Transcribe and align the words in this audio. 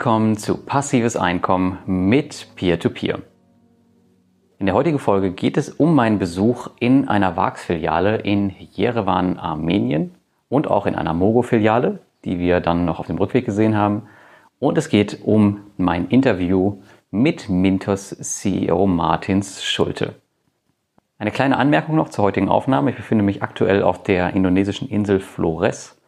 Willkommen 0.00 0.38
zu 0.38 0.56
Passives 0.56 1.14
Einkommen 1.14 1.76
mit 1.84 2.56
Peer-to-Peer. 2.56 3.16
-Peer. 3.16 3.22
In 4.58 4.64
der 4.64 4.74
heutigen 4.74 4.98
Folge 4.98 5.30
geht 5.30 5.58
es 5.58 5.68
um 5.68 5.94
meinen 5.94 6.18
Besuch 6.18 6.70
in 6.78 7.06
einer 7.06 7.36
VAX-Filiale 7.36 8.16
in 8.16 8.48
Jerewan, 8.72 9.38
Armenien 9.38 10.14
und 10.48 10.68
auch 10.68 10.86
in 10.86 10.94
einer 10.94 11.12
Mogo-Filiale, 11.12 11.98
die 12.24 12.38
wir 12.38 12.60
dann 12.60 12.86
noch 12.86 12.98
auf 12.98 13.08
dem 13.08 13.18
Rückweg 13.18 13.44
gesehen 13.44 13.76
haben. 13.76 14.04
Und 14.58 14.78
es 14.78 14.88
geht 14.88 15.20
um 15.22 15.66
mein 15.76 16.08
Interview 16.08 16.78
mit 17.10 17.50
Mintos 17.50 18.08
CEO 18.08 18.86
Martins 18.86 19.62
Schulte. 19.62 20.14
Eine 21.18 21.30
kleine 21.30 21.58
Anmerkung 21.58 21.96
noch 21.96 22.08
zur 22.08 22.24
heutigen 22.24 22.48
Aufnahme. 22.48 22.88
Ich 22.88 22.96
befinde 22.96 23.22
mich 23.22 23.42
aktuell 23.42 23.82
auf 23.82 24.02
der 24.02 24.32
indonesischen 24.32 24.88
Insel 24.88 25.20
Flores. 25.20 26.00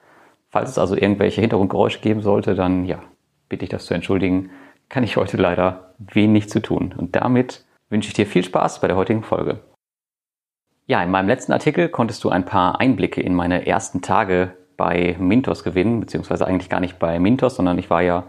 Falls 0.49 0.71
es 0.71 0.79
also 0.79 0.97
irgendwelche 0.97 1.43
Hintergrundgeräusche 1.43 2.01
geben 2.01 2.23
sollte, 2.23 2.55
dann 2.55 2.87
ja, 2.87 3.01
bitte 3.53 3.65
ich 3.65 3.71
das 3.71 3.85
zu 3.85 3.93
entschuldigen. 3.93 4.49
Kann 4.89 5.05
ich 5.05 5.19
heute 5.19 5.37
leider 5.37 5.93
wenig 5.99 6.49
zu 6.49 6.61
tun. 6.61 6.95
Und 6.97 7.15
damit 7.15 7.67
wünsche 7.91 8.09
ich 8.09 8.15
dir 8.15 8.27
viel 8.27 8.43
Spaß 8.43 8.81
bei 8.81 8.89
der 8.89 8.97
heutigen 8.97 9.23
Folge. 9.23 9.61
Ja, 10.87 11.03
in 11.03 11.11
meinem 11.11 11.29
letzten 11.29 11.53
Artikel 11.53 11.91
konntest 11.91 12.25
du 12.25 12.31
ein 12.31 12.47
paar 12.47 12.81
Einblicke 12.81 13.21
in 13.21 13.35
meine 13.35 13.67
ersten 13.67 14.01
Tage 14.01 14.57
bei 14.79 15.17
Mintos 15.19 15.65
gewinnen, 15.65 16.01
beziehungsweise 16.01 16.47
eigentlich 16.47 16.71
gar 16.71 16.81
nicht 16.81 16.99
bei 16.99 17.21
Mintos, 17.21 17.57
sondern 17.57 17.79
ich 17.79 17.91
war 17.91 18.01
ja 18.01 18.25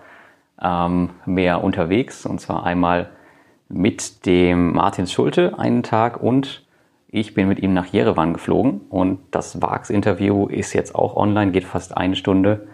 ähm, 0.62 1.12
mehr 1.26 1.64
unterwegs 1.64 2.26
und 2.26 2.42
zwar 2.42 2.66
einmal 2.66 3.10
mit 3.70 4.26
dem 4.26 4.74
Martin 4.74 5.08
Schulte 5.08 5.58
einen 5.58 5.84
Tag 5.84 6.22
und 6.22 6.66
ich 7.08 7.34
bin 7.34 7.48
mit 7.48 7.60
ihm 7.60 7.74
nach 7.74 7.86
Jerewan 7.86 8.34
geflogen 8.34 8.82
und 8.90 9.20
das 9.32 9.62
VAX-Interview 9.62 10.48
ist 10.48 10.74
jetzt 10.74 10.96
auch 10.96 11.16
online, 11.16 11.52
geht 11.52 11.64
fast 11.64 11.96
eine 11.96 12.18
Stunde. 12.18 12.68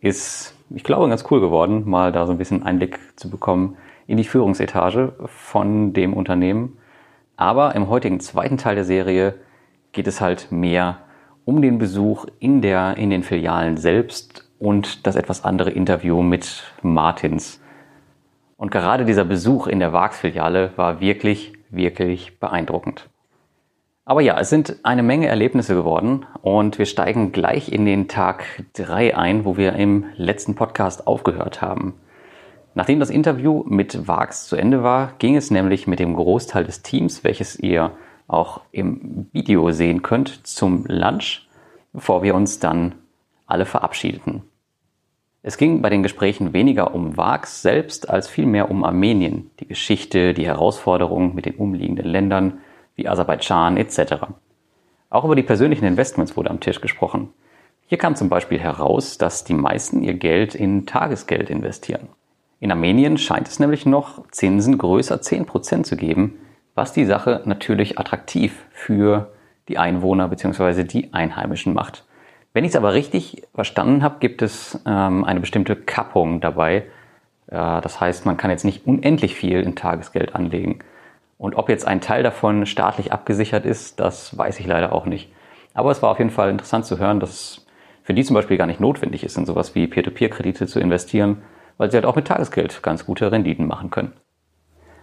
Ist, 0.00 0.53
ich 0.70 0.84
glaube, 0.84 1.08
ganz 1.08 1.24
cool 1.30 1.40
geworden, 1.40 1.88
mal 1.88 2.12
da 2.12 2.26
so 2.26 2.32
ein 2.32 2.38
bisschen 2.38 2.62
Einblick 2.62 2.98
zu 3.16 3.30
bekommen 3.30 3.76
in 4.06 4.16
die 4.16 4.24
Führungsetage 4.24 5.14
von 5.26 5.92
dem 5.92 6.14
Unternehmen. 6.14 6.78
Aber 7.36 7.74
im 7.74 7.88
heutigen 7.88 8.20
zweiten 8.20 8.58
Teil 8.58 8.74
der 8.74 8.84
Serie 8.84 9.34
geht 9.92 10.06
es 10.06 10.20
halt 10.20 10.50
mehr 10.50 10.98
um 11.44 11.60
den 11.60 11.78
Besuch 11.78 12.26
in, 12.38 12.62
der, 12.62 12.96
in 12.96 13.10
den 13.10 13.22
Filialen 13.22 13.76
selbst 13.76 14.48
und 14.58 15.06
das 15.06 15.16
etwas 15.16 15.44
andere 15.44 15.70
Interview 15.70 16.22
mit 16.22 16.64
Martins. 16.82 17.60
Und 18.56 18.70
gerade 18.70 19.04
dieser 19.04 19.24
Besuch 19.24 19.66
in 19.66 19.78
der 19.78 19.92
VAX-Filiale 19.92 20.72
war 20.76 21.00
wirklich, 21.00 21.52
wirklich 21.70 22.38
beeindruckend. 22.38 23.10
Aber 24.06 24.20
ja, 24.20 24.38
es 24.38 24.50
sind 24.50 24.76
eine 24.82 25.02
Menge 25.02 25.28
Erlebnisse 25.28 25.74
geworden 25.74 26.26
und 26.42 26.78
wir 26.78 26.84
steigen 26.84 27.32
gleich 27.32 27.72
in 27.72 27.86
den 27.86 28.06
Tag 28.06 28.44
drei 28.74 29.16
ein, 29.16 29.46
wo 29.46 29.56
wir 29.56 29.72
im 29.74 30.04
letzten 30.16 30.54
Podcast 30.54 31.06
aufgehört 31.06 31.62
haben. 31.62 31.94
Nachdem 32.74 33.00
das 33.00 33.08
Interview 33.08 33.64
mit 33.66 34.06
Vax 34.06 34.46
zu 34.46 34.56
Ende 34.56 34.82
war, 34.82 35.14
ging 35.18 35.36
es 35.36 35.50
nämlich 35.50 35.86
mit 35.86 36.00
dem 36.00 36.16
Großteil 36.16 36.64
des 36.64 36.82
Teams, 36.82 37.24
welches 37.24 37.58
ihr 37.58 37.92
auch 38.26 38.60
im 38.72 39.28
Video 39.32 39.70
sehen 39.70 40.02
könnt, 40.02 40.46
zum 40.46 40.84
Lunch, 40.86 41.48
bevor 41.94 42.22
wir 42.22 42.34
uns 42.34 42.58
dann 42.58 42.96
alle 43.46 43.64
verabschiedeten. 43.64 44.42
Es 45.42 45.56
ging 45.56 45.80
bei 45.80 45.88
den 45.88 46.02
Gesprächen 46.02 46.52
weniger 46.52 46.94
um 46.94 47.16
Vax 47.16 47.62
selbst 47.62 48.10
als 48.10 48.28
vielmehr 48.28 48.70
um 48.70 48.84
Armenien, 48.84 49.50
die 49.60 49.68
Geschichte, 49.68 50.34
die 50.34 50.46
Herausforderungen 50.46 51.34
mit 51.34 51.46
den 51.46 51.54
umliegenden 51.54 52.06
Ländern 52.06 52.58
wie 52.96 53.08
Aserbaidschan 53.08 53.76
etc. 53.76 54.14
Auch 55.10 55.24
über 55.24 55.36
die 55.36 55.42
persönlichen 55.42 55.84
Investments 55.84 56.36
wurde 56.36 56.50
am 56.50 56.60
Tisch 56.60 56.80
gesprochen. 56.80 57.30
Hier 57.86 57.98
kam 57.98 58.16
zum 58.16 58.28
Beispiel 58.28 58.58
heraus, 58.58 59.18
dass 59.18 59.44
die 59.44 59.54
meisten 59.54 60.02
ihr 60.02 60.14
Geld 60.14 60.54
in 60.54 60.86
Tagesgeld 60.86 61.50
investieren. 61.50 62.08
In 62.60 62.72
Armenien 62.72 63.18
scheint 63.18 63.46
es 63.46 63.58
nämlich 63.58 63.84
noch 63.84 64.28
Zinsen 64.30 64.78
größer 64.78 65.16
10% 65.16 65.82
zu 65.82 65.96
geben, 65.96 66.38
was 66.74 66.92
die 66.92 67.04
Sache 67.04 67.42
natürlich 67.44 67.98
attraktiv 67.98 68.64
für 68.70 69.32
die 69.68 69.78
Einwohner 69.78 70.28
bzw. 70.28 70.84
die 70.84 71.12
Einheimischen 71.12 71.74
macht. 71.74 72.04
Wenn 72.52 72.64
ich 72.64 72.70
es 72.70 72.76
aber 72.76 72.94
richtig 72.94 73.42
verstanden 73.54 74.02
habe, 74.02 74.16
gibt 74.20 74.40
es 74.40 74.80
ähm, 74.86 75.24
eine 75.24 75.40
bestimmte 75.40 75.76
Kappung 75.76 76.40
dabei. 76.40 76.86
Äh, 77.48 77.80
das 77.80 78.00
heißt, 78.00 78.26
man 78.26 78.36
kann 78.36 78.50
jetzt 78.50 78.64
nicht 78.64 78.86
unendlich 78.86 79.34
viel 79.34 79.60
in 79.60 79.74
Tagesgeld 79.74 80.34
anlegen. 80.34 80.78
Und 81.38 81.56
ob 81.56 81.68
jetzt 81.68 81.86
ein 81.86 82.00
Teil 82.00 82.22
davon 82.22 82.66
staatlich 82.66 83.12
abgesichert 83.12 83.66
ist, 83.66 84.00
das 84.00 84.36
weiß 84.36 84.60
ich 84.60 84.66
leider 84.66 84.92
auch 84.92 85.06
nicht. 85.06 85.32
Aber 85.74 85.90
es 85.90 86.02
war 86.02 86.10
auf 86.10 86.18
jeden 86.18 86.30
Fall 86.30 86.50
interessant 86.50 86.86
zu 86.86 86.98
hören, 86.98 87.20
dass 87.20 87.30
es 87.30 87.66
für 88.02 88.14
die 88.14 88.22
zum 88.22 88.34
Beispiel 88.34 88.56
gar 88.56 88.66
nicht 88.66 88.80
notwendig 88.80 89.24
ist, 89.24 89.36
in 89.36 89.46
sowas 89.46 89.74
wie 89.74 89.86
Peer-to-Peer-Kredite 89.86 90.66
zu 90.66 90.78
investieren, 90.78 91.42
weil 91.78 91.90
sie 91.90 91.96
halt 91.96 92.06
auch 92.06 92.16
mit 92.16 92.26
Tagesgeld 92.26 92.82
ganz 92.82 93.06
gute 93.06 93.32
Renditen 93.32 93.66
machen 93.66 93.90
können. 93.90 94.12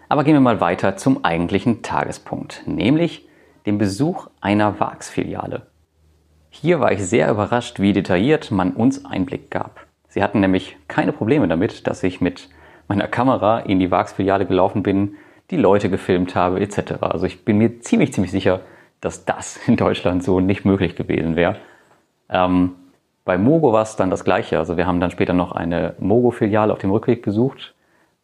Aber 0.07 0.23
gehen 0.23 0.33
wir 0.33 0.41
mal 0.41 0.61
weiter 0.61 0.97
zum 0.97 1.25
eigentlichen 1.25 1.81
Tagespunkt, 1.81 2.63
nämlich 2.65 3.27
dem 3.65 3.77
Besuch 3.77 4.27
einer 4.39 4.79
VAX-Filiale. 4.79 5.67
Hier 6.49 6.79
war 6.79 6.91
ich 6.91 7.05
sehr 7.05 7.29
überrascht, 7.31 7.79
wie 7.79 7.93
detailliert 7.93 8.51
man 8.51 8.71
uns 8.71 9.05
Einblick 9.05 9.49
gab. 9.49 9.87
Sie 10.09 10.21
hatten 10.21 10.41
nämlich 10.41 10.77
keine 10.87 11.13
Probleme 11.13 11.47
damit, 11.47 11.87
dass 11.87 12.03
ich 12.03 12.19
mit 12.19 12.49
meiner 12.87 13.07
Kamera 13.07 13.59
in 13.59 13.79
die 13.79 13.89
VAX-Filiale 13.89 14.45
gelaufen 14.45 14.83
bin, 14.83 15.15
die 15.51 15.57
Leute 15.57 15.89
gefilmt 15.89 16.35
habe 16.35 16.59
etc. 16.59 16.93
Also 17.01 17.25
ich 17.25 17.45
bin 17.45 17.57
mir 17.57 17.81
ziemlich, 17.81 18.13
ziemlich 18.13 18.31
sicher, 18.31 18.61
dass 19.01 19.25
das 19.25 19.59
in 19.67 19.75
Deutschland 19.75 20.23
so 20.23 20.39
nicht 20.39 20.65
möglich 20.65 20.95
gewesen 20.95 21.35
wäre. 21.35 21.57
Ähm, 22.29 22.71
bei 23.25 23.37
Mogo 23.37 23.71
war 23.71 23.83
es 23.83 23.95
dann 23.95 24.09
das 24.09 24.23
Gleiche. 24.23 24.57
Also 24.57 24.77
wir 24.77 24.87
haben 24.87 24.99
dann 24.99 25.11
später 25.11 25.33
noch 25.33 25.51
eine 25.51 25.95
Mogo-Filiale 25.99 26.73
auf 26.73 26.79
dem 26.79 26.91
Rückweg 26.91 27.21
besucht, 27.21 27.75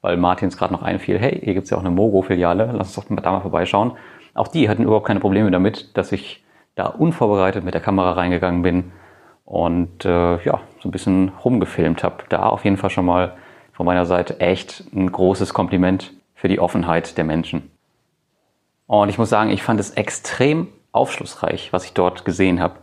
weil 0.02 0.18
Martins 0.18 0.58
gerade 0.58 0.74
noch 0.74 0.82
einfiel, 0.82 1.20
hey, 1.20 1.40
hier 1.44 1.54
gibt 1.54 1.66
es 1.66 1.70
ja 1.70 1.78
auch 1.78 1.82
eine 1.82 1.92
Mogo-Filiale, 1.92 2.72
lass 2.74 2.98
uns 2.98 3.08
doch 3.08 3.16
da 3.16 3.32
mal 3.32 3.42
vorbeischauen. 3.42 3.94
Auch 4.34 4.48
die 4.48 4.70
hatten 4.70 4.84
überhaupt 4.84 5.08
keine 5.08 5.20
Probleme 5.20 5.52
damit, 5.52 5.96
dass 5.98 6.12
ich 6.12 6.44
da 6.76 6.88
unvorbereitet 6.88 7.64
mit 7.64 7.74
der 7.74 7.82
Kamera 7.82 8.14
reingegangen 8.14 8.62
bin 8.62 8.92
und 9.46 10.06
äh, 10.06 10.44
ja, 10.44 10.62
so 10.80 10.90
ein 10.90 10.92
bisschen 10.92 11.32
rumgefilmt 11.44 12.04
habe. 12.04 12.24
Da 12.30 12.48
auf 12.48 12.64
jeden 12.64 12.78
Fall 12.78 12.90
schon 12.90 13.06
mal 13.06 13.34
von 13.74 13.86
meiner 13.86 14.06
Seite 14.06 14.40
echt 14.40 14.84
ein 14.94 15.12
großes 15.12 15.54
Kompliment 15.54 16.14
für 16.38 16.48
die 16.48 16.60
Offenheit 16.60 17.18
der 17.18 17.26
Menschen. 17.26 17.72
Und 18.86 19.10
ich 19.10 19.18
muss 19.18 19.30
sagen, 19.30 19.50
ich 19.50 19.64
fand 19.64 19.80
es 19.80 19.90
extrem 19.92 20.68
aufschlussreich, 20.92 21.74
was 21.74 21.84
ich 21.84 21.94
dort 21.94 22.26
gesehen 22.26 22.62
habe. 22.62 22.76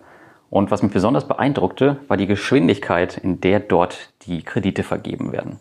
Und 0.51 0.71
was 0.71 0.83
mich 0.83 0.93
besonders 0.93 1.27
beeindruckte, 1.27 1.99
war 2.09 2.17
die 2.17 2.27
Geschwindigkeit, 2.27 3.17
in 3.17 3.41
der 3.41 3.61
dort 3.61 4.13
die 4.27 4.43
Kredite 4.43 4.83
vergeben 4.83 5.33
werden. 5.33 5.61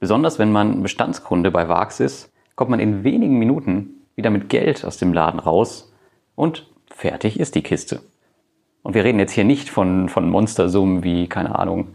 Besonders 0.00 0.40
wenn 0.40 0.50
man 0.50 0.82
Bestandskunde 0.82 1.52
bei 1.52 1.68
VAX 1.68 2.00
ist, 2.00 2.32
kommt 2.56 2.70
man 2.70 2.80
in 2.80 3.04
wenigen 3.04 3.38
Minuten 3.38 4.02
wieder 4.16 4.30
mit 4.30 4.48
Geld 4.48 4.84
aus 4.84 4.98
dem 4.98 5.12
Laden 5.12 5.40
raus 5.40 5.92
und 6.34 6.66
fertig 6.90 7.38
ist 7.38 7.54
die 7.54 7.62
Kiste. 7.62 8.02
Und 8.82 8.94
wir 8.94 9.04
reden 9.04 9.20
jetzt 9.20 9.32
hier 9.32 9.44
nicht 9.44 9.70
von, 9.70 10.08
von 10.08 10.28
Monstersummen 10.28 11.04
wie, 11.04 11.28
keine 11.28 11.56
Ahnung, 11.56 11.94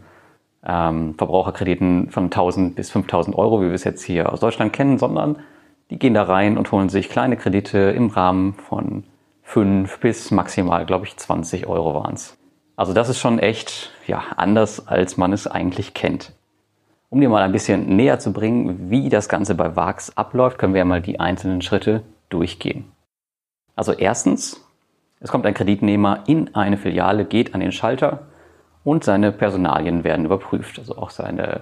ähm, 0.66 1.14
Verbraucherkrediten 1.16 2.10
von 2.10 2.24
1000 2.24 2.74
bis 2.74 2.90
5000 2.90 3.36
Euro, 3.36 3.60
wie 3.60 3.66
wir 3.66 3.74
es 3.74 3.84
jetzt 3.84 4.02
hier 4.02 4.32
aus 4.32 4.40
Deutschland 4.40 4.72
kennen, 4.72 4.98
sondern 4.98 5.38
die 5.90 5.98
gehen 5.98 6.14
da 6.14 6.24
rein 6.24 6.58
und 6.58 6.70
holen 6.72 6.88
sich 6.88 7.08
kleine 7.08 7.36
Kredite 7.36 7.78
im 7.78 8.08
Rahmen 8.08 8.54
von 8.54 9.04
5 9.42 10.00
bis 10.00 10.30
maximal, 10.30 10.84
glaube 10.84 11.06
ich, 11.06 11.16
20 11.16 11.66
Euro 11.66 11.94
waren 11.94 12.14
es. 12.14 12.36
Also 12.76 12.92
das 12.92 13.08
ist 13.08 13.18
schon 13.18 13.38
echt 13.38 13.90
ja, 14.06 14.22
anders, 14.36 14.86
als 14.86 15.16
man 15.16 15.32
es 15.32 15.46
eigentlich 15.46 15.94
kennt. 15.94 16.32
Um 17.10 17.20
dir 17.20 17.30
mal 17.30 17.42
ein 17.42 17.52
bisschen 17.52 17.96
näher 17.96 18.18
zu 18.18 18.32
bringen, 18.32 18.90
wie 18.90 19.08
das 19.08 19.28
Ganze 19.28 19.54
bei 19.54 19.74
VAX 19.74 20.16
abläuft, 20.16 20.58
können 20.58 20.74
wir 20.74 20.80
ja 20.80 20.84
mal 20.84 21.00
die 21.00 21.18
einzelnen 21.18 21.62
Schritte 21.62 22.02
durchgehen. 22.28 22.92
Also 23.74 23.92
erstens, 23.92 24.64
es 25.20 25.30
kommt 25.30 25.46
ein 25.46 25.54
Kreditnehmer 25.54 26.24
in 26.26 26.54
eine 26.54 26.76
Filiale, 26.76 27.24
geht 27.24 27.54
an 27.54 27.60
den 27.60 27.72
Schalter 27.72 28.27
und 28.88 29.04
seine 29.04 29.32
Personalien 29.32 30.02
werden 30.02 30.24
überprüft, 30.24 30.78
also 30.78 30.96
auch 30.96 31.10
seine 31.10 31.60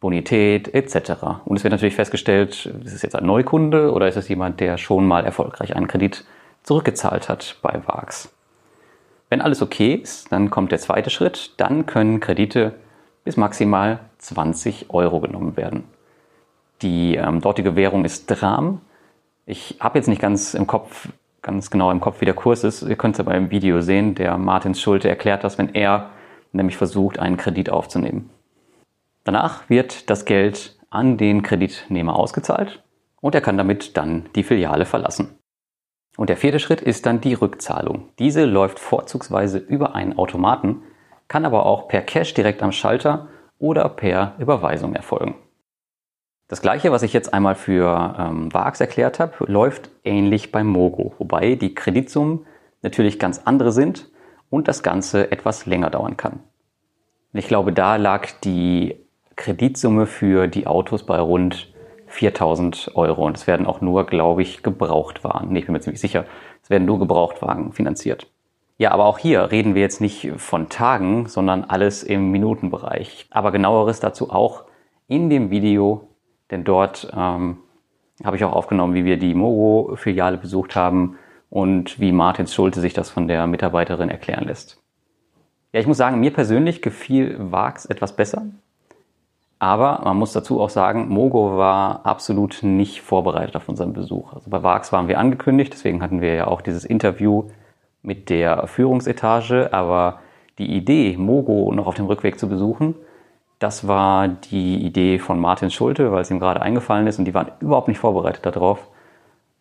Bonität 0.00 0.74
etc. 0.74 1.12
Und 1.44 1.56
es 1.56 1.62
wird 1.62 1.70
natürlich 1.70 1.94
festgestellt, 1.94 2.66
ist 2.84 2.92
es 2.92 3.02
jetzt 3.02 3.14
ein 3.14 3.24
Neukunde 3.24 3.92
oder 3.92 4.08
ist 4.08 4.16
es 4.16 4.28
jemand, 4.28 4.58
der 4.58 4.76
schon 4.76 5.06
mal 5.06 5.24
erfolgreich 5.24 5.76
einen 5.76 5.86
Kredit 5.86 6.24
zurückgezahlt 6.64 7.28
hat 7.28 7.58
bei 7.62 7.80
VAX. 7.86 8.34
Wenn 9.28 9.40
alles 9.40 9.62
okay 9.62 9.94
ist, 9.94 10.32
dann 10.32 10.50
kommt 10.50 10.72
der 10.72 10.80
zweite 10.80 11.10
Schritt. 11.10 11.52
Dann 11.58 11.86
können 11.86 12.18
Kredite 12.18 12.74
bis 13.22 13.36
maximal 13.36 14.00
20 14.18 14.86
Euro 14.90 15.20
genommen 15.20 15.56
werden. 15.56 15.84
Die 16.82 17.14
ähm, 17.14 17.40
dortige 17.40 17.76
Währung 17.76 18.04
ist 18.04 18.26
Dram. 18.26 18.80
Ich 19.46 19.76
habe 19.78 19.98
jetzt 19.98 20.08
nicht 20.08 20.20
ganz 20.20 20.54
im 20.54 20.66
Kopf, 20.66 21.08
ganz 21.40 21.70
genau 21.70 21.92
im 21.92 22.00
Kopf, 22.00 22.20
wie 22.20 22.24
der 22.24 22.34
Kurs 22.34 22.64
ist. 22.64 22.82
Ihr 22.82 22.96
könnt 22.96 23.14
es 23.14 23.20
aber 23.20 23.36
im 23.36 23.52
Video 23.52 23.80
sehen. 23.80 24.16
Der 24.16 24.36
Martins 24.38 24.80
Schulte 24.80 25.08
erklärt 25.08 25.44
das, 25.44 25.56
wenn 25.56 25.72
er 25.72 26.10
nämlich 26.54 26.76
versucht, 26.76 27.18
einen 27.18 27.36
Kredit 27.36 27.70
aufzunehmen. 27.70 28.30
Danach 29.24 29.68
wird 29.68 30.10
das 30.10 30.24
Geld 30.24 30.78
an 30.90 31.16
den 31.16 31.42
Kreditnehmer 31.42 32.16
ausgezahlt 32.16 32.82
und 33.20 33.34
er 33.34 33.40
kann 33.40 33.56
damit 33.56 33.96
dann 33.96 34.26
die 34.34 34.42
Filiale 34.42 34.84
verlassen. 34.84 35.38
Und 36.16 36.30
der 36.30 36.36
vierte 36.36 36.60
Schritt 36.60 36.80
ist 36.80 37.06
dann 37.06 37.20
die 37.20 37.34
Rückzahlung. 37.34 38.10
Diese 38.18 38.44
läuft 38.44 38.78
vorzugsweise 38.78 39.58
über 39.58 39.94
einen 39.94 40.16
Automaten, 40.16 40.82
kann 41.26 41.44
aber 41.44 41.66
auch 41.66 41.88
per 41.88 42.02
Cash 42.02 42.34
direkt 42.34 42.62
am 42.62 42.70
Schalter 42.70 43.28
oder 43.58 43.88
per 43.88 44.34
Überweisung 44.38 44.94
erfolgen. 44.94 45.34
Das 46.46 46.60
gleiche, 46.60 46.92
was 46.92 47.02
ich 47.02 47.12
jetzt 47.12 47.32
einmal 47.32 47.54
für 47.54 48.14
ähm, 48.18 48.52
VAX 48.52 48.80
erklärt 48.80 49.18
habe, 49.18 49.32
läuft 49.50 49.90
ähnlich 50.04 50.52
bei 50.52 50.62
Mogo, 50.62 51.14
wobei 51.18 51.54
die 51.54 51.74
Kreditsummen 51.74 52.46
natürlich 52.82 53.18
ganz 53.18 53.40
andere 53.44 53.72
sind 53.72 54.10
und 54.50 54.68
das 54.68 54.82
Ganze 54.82 55.30
etwas 55.32 55.66
länger 55.66 55.90
dauern 55.90 56.16
kann. 56.16 56.40
Ich 57.32 57.48
glaube, 57.48 57.72
da 57.72 57.96
lag 57.96 58.28
die 58.44 58.96
Kreditsumme 59.36 60.06
für 60.06 60.46
die 60.46 60.66
Autos 60.66 61.04
bei 61.04 61.18
rund 61.18 61.72
4000 62.06 62.92
Euro 62.94 63.26
und 63.26 63.36
es 63.36 63.46
werden 63.46 63.66
auch 63.66 63.80
nur, 63.80 64.06
glaube 64.06 64.42
ich, 64.42 64.62
Gebrauchtwagen, 64.62 65.52
nee, 65.52 65.58
ich 65.58 65.66
bin 65.66 65.72
mir 65.72 65.80
ziemlich 65.80 66.00
sicher, 66.00 66.26
es 66.62 66.70
werden 66.70 66.84
nur 66.84 67.00
Gebrauchtwagen 67.00 67.72
finanziert. 67.72 68.30
Ja, 68.76 68.90
aber 68.90 69.06
auch 69.06 69.18
hier 69.18 69.50
reden 69.50 69.74
wir 69.74 69.82
jetzt 69.82 70.00
nicht 70.00 70.32
von 70.36 70.68
Tagen, 70.68 71.26
sondern 71.26 71.64
alles 71.64 72.02
im 72.02 72.30
Minutenbereich. 72.30 73.26
Aber 73.30 73.52
genaueres 73.52 74.00
dazu 74.00 74.30
auch 74.30 74.64
in 75.06 75.30
dem 75.30 75.50
Video, 75.50 76.08
denn 76.50 76.64
dort 76.64 77.12
ähm, 77.16 77.58
habe 78.24 78.36
ich 78.36 78.44
auch 78.44 78.52
aufgenommen, 78.52 78.94
wie 78.94 79.04
wir 79.04 79.16
die 79.16 79.34
Mogo-Filiale 79.34 80.38
besucht 80.38 80.74
haben 80.74 81.16
und 81.54 82.00
wie 82.00 82.10
Martins 82.10 82.52
Schulte 82.52 82.80
sich 82.80 82.94
das 82.94 83.10
von 83.10 83.28
der 83.28 83.46
Mitarbeiterin 83.46 84.10
erklären 84.10 84.44
lässt. 84.44 84.82
Ja, 85.72 85.78
ich 85.78 85.86
muss 85.86 85.98
sagen, 85.98 86.18
mir 86.18 86.32
persönlich 86.32 86.82
gefiel 86.82 87.36
Vax 87.38 87.86
etwas 87.86 88.16
besser. 88.16 88.42
Aber 89.60 90.00
man 90.02 90.16
muss 90.16 90.32
dazu 90.32 90.60
auch 90.60 90.68
sagen, 90.68 91.08
Mogo 91.08 91.56
war 91.56 92.04
absolut 92.04 92.64
nicht 92.64 93.02
vorbereitet 93.02 93.54
auf 93.54 93.68
unseren 93.68 93.92
Besuch. 93.92 94.32
Also 94.32 94.50
bei 94.50 94.64
Vax 94.64 94.90
waren 94.90 95.06
wir 95.06 95.20
angekündigt, 95.20 95.72
deswegen 95.72 96.02
hatten 96.02 96.20
wir 96.20 96.34
ja 96.34 96.48
auch 96.48 96.60
dieses 96.60 96.84
Interview 96.84 97.44
mit 98.02 98.30
der 98.30 98.66
Führungsetage. 98.66 99.72
Aber 99.72 100.18
die 100.58 100.74
Idee, 100.74 101.16
Mogo 101.16 101.72
noch 101.72 101.86
auf 101.86 101.94
dem 101.94 102.06
Rückweg 102.06 102.36
zu 102.36 102.48
besuchen, 102.48 102.96
das 103.60 103.86
war 103.86 104.26
die 104.26 104.84
Idee 104.84 105.20
von 105.20 105.38
Martin 105.38 105.70
Schulte, 105.70 106.10
weil 106.10 106.22
es 106.22 106.32
ihm 106.32 106.40
gerade 106.40 106.60
eingefallen 106.60 107.06
ist 107.06 107.20
und 107.20 107.26
die 107.26 107.34
waren 107.34 107.52
überhaupt 107.60 107.86
nicht 107.86 107.98
vorbereitet 107.98 108.44
darauf. 108.44 108.88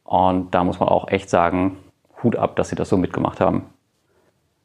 Und 0.04 0.56
da 0.56 0.64
muss 0.64 0.80
man 0.80 0.90
auch 0.90 1.08
echt 1.08 1.30
sagen, 1.30 1.78
Hut 2.24 2.36
ab, 2.36 2.56
dass 2.56 2.70
sie 2.70 2.76
das 2.76 2.90
so 2.90 2.98
mitgemacht 2.98 3.40
haben. 3.40 3.66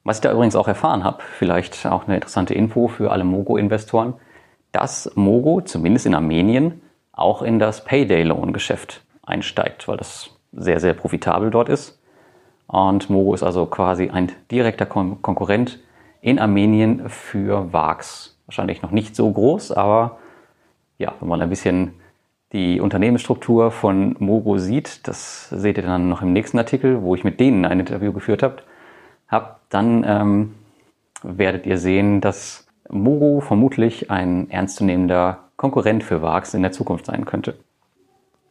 Was 0.05 0.19
ich 0.19 0.23
da 0.23 0.33
übrigens 0.33 0.57
auch 0.57 0.69
erfahren 0.69 1.05
habe, 1.05 1.23
vielleicht 1.39 1.87
auch 1.87 2.07
eine 2.07 2.15
interessante 2.15 2.55
Info 2.55 2.89
für 2.89 3.11
alle 3.11 3.25
Mogo-Investoren, 3.25 4.15
dass 4.73 5.11
Mogo 5.15 5.61
zumindest 5.61 6.07
in 6.07 6.15
Armenien 6.15 6.81
auch 7.13 7.43
in 7.43 7.59
das 7.59 7.85
Payday-Loan-Geschäft 7.85 9.05
einsteigt, 9.23 9.89
weil 9.89 9.97
das 9.97 10.31
sehr, 10.53 10.81
sehr 10.81 10.95
profitabel 10.95 11.51
dort 11.51 11.69
ist. 11.69 12.01
Und 12.67 13.11
Mogo 13.11 13.35
ist 13.35 13.43
also 13.43 13.67
quasi 13.67 14.11
ein 14.11 14.33
direkter 14.51 14.87
Kon 14.87 15.21
Konkurrent 15.23 15.79
in 16.21 16.39
Armenien 16.39 17.09
für 17.09 17.73
VAX. 17.73 18.39
Wahrscheinlich 18.47 18.83
noch 18.83 18.91
nicht 18.91 19.15
so 19.15 19.31
groß, 19.31 19.73
aber 19.73 20.19
ja, 20.99 21.13
wenn 21.21 21.29
man 21.29 21.43
ein 21.43 21.51
bisschen 21.51 21.95
die 22.53 22.81
Unternehmensstruktur 22.81 23.71
von 23.71 24.17
Mogo 24.19 24.59
sieht, 24.59 25.07
das 25.07 25.51
seht 25.51 25.77
ihr 25.77 25.83
dann 25.83 26.09
noch 26.09 26.23
im 26.23 26.33
nächsten 26.33 26.59
Artikel, 26.59 27.03
wo 27.03 27.15
ich 27.15 27.25
mit 27.25 27.41
denen 27.41 27.65
ein 27.65 27.81
Interview 27.81 28.13
geführt 28.13 28.43
habe, 28.43 28.57
hab, 29.29 29.61
dann 29.69 30.05
ähm, 30.07 30.55
werdet 31.23 31.67
ihr 31.67 31.79
sehen, 31.79 32.21
dass 32.21 32.67
Mogo 32.89 33.41
vermutlich 33.41 34.11
ein 34.11 34.51
ernstzunehmender 34.51 35.45
Konkurrent 35.57 36.05
für 36.05 36.23
VAX 36.23 36.55
in 36.55 36.63
der 36.63 36.73
Zukunft 36.73 37.07
sein 37.07 37.27
könnte. 37.27 37.57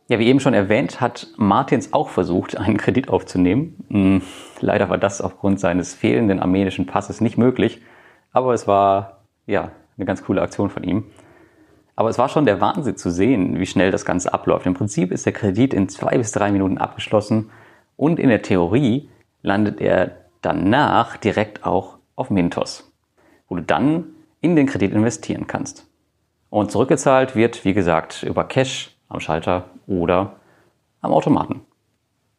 Ja, 0.10 0.20
wie 0.20 0.28
eben 0.28 0.40
schon 0.40 0.54
erwähnt, 0.54 1.02
hat 1.02 1.28
Martins 1.36 1.92
auch 1.92 2.10
versucht, 2.10 2.58
einen 2.58 2.78
Kredit 2.78 3.10
aufzunehmen. 3.10 3.84
Hm, 3.90 4.22
leider 4.62 4.90
war 4.90 4.98
das 4.98 5.22
aufgrund 5.22 5.60
seines 5.60 5.94
fehlenden 5.94 6.40
armenischen 6.40 6.86
Passes 6.86 7.20
nicht 7.20 7.38
möglich, 7.38 7.82
aber 8.32 8.54
es 8.54 8.68
war 8.68 9.22
ja 9.48 9.72
eine 9.98 10.06
ganz 10.06 10.24
coole 10.24 10.42
Aktion 10.42 10.70
von 10.70 10.84
ihm. 10.84 11.06
Aber 11.98 12.10
es 12.10 12.20
war 12.20 12.30
schon 12.30 12.46
der 12.46 12.62
Wahnsinn 12.62 12.96
zu 12.96 13.10
sehen, 13.10 13.60
wie 13.60 13.66
schnell 13.66 13.90
das 13.90 14.06
Ganze 14.06 14.32
abläuft. 14.32 14.68
Im 14.68 14.76
Prinzip 14.76 15.12
ist 15.12 15.26
der 15.26 15.34
Kredit 15.34 15.74
in 15.74 15.90
zwei 15.90 16.16
bis 16.16 16.32
drei 16.32 16.52
Minuten 16.52 16.78
abgeschlossen 16.78 17.50
und 17.96 18.20
in 18.20 18.30
der 18.30 18.44
Theorie 18.44 19.10
landet 19.42 19.82
er 19.82 20.12
danach 20.44 21.18
direkt 21.18 21.66
auch 21.66 21.98
auf 22.16 22.30
Mintos, 22.30 22.94
wo 23.50 23.56
du 23.56 23.64
dann 23.64 24.06
in 24.42 24.56
den 24.56 24.68
Kredit 24.68 24.92
investieren 24.92 25.48
kannst. 25.48 25.88
Und 26.52 26.72
zurückgezahlt 26.72 27.36
wird, 27.36 27.66
wie 27.66 27.74
gesagt, 27.74 28.22
über 28.22 28.44
Cash 28.44 28.96
am 29.10 29.20
Schalter 29.20 29.66
oder 29.88 30.36
am 31.02 31.12
Automaten. 31.12 31.62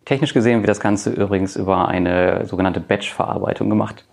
Technisch 0.04 0.34
gesehen 0.34 0.60
wird 0.60 0.68
das 0.68 0.78
Ganze 0.78 1.10
übrigens 1.10 1.56
über 1.56 1.88
eine 1.88 2.46
sogenannte 2.46 2.80
Batch-Verarbeitung 2.80 3.68
gemacht. 3.68 4.06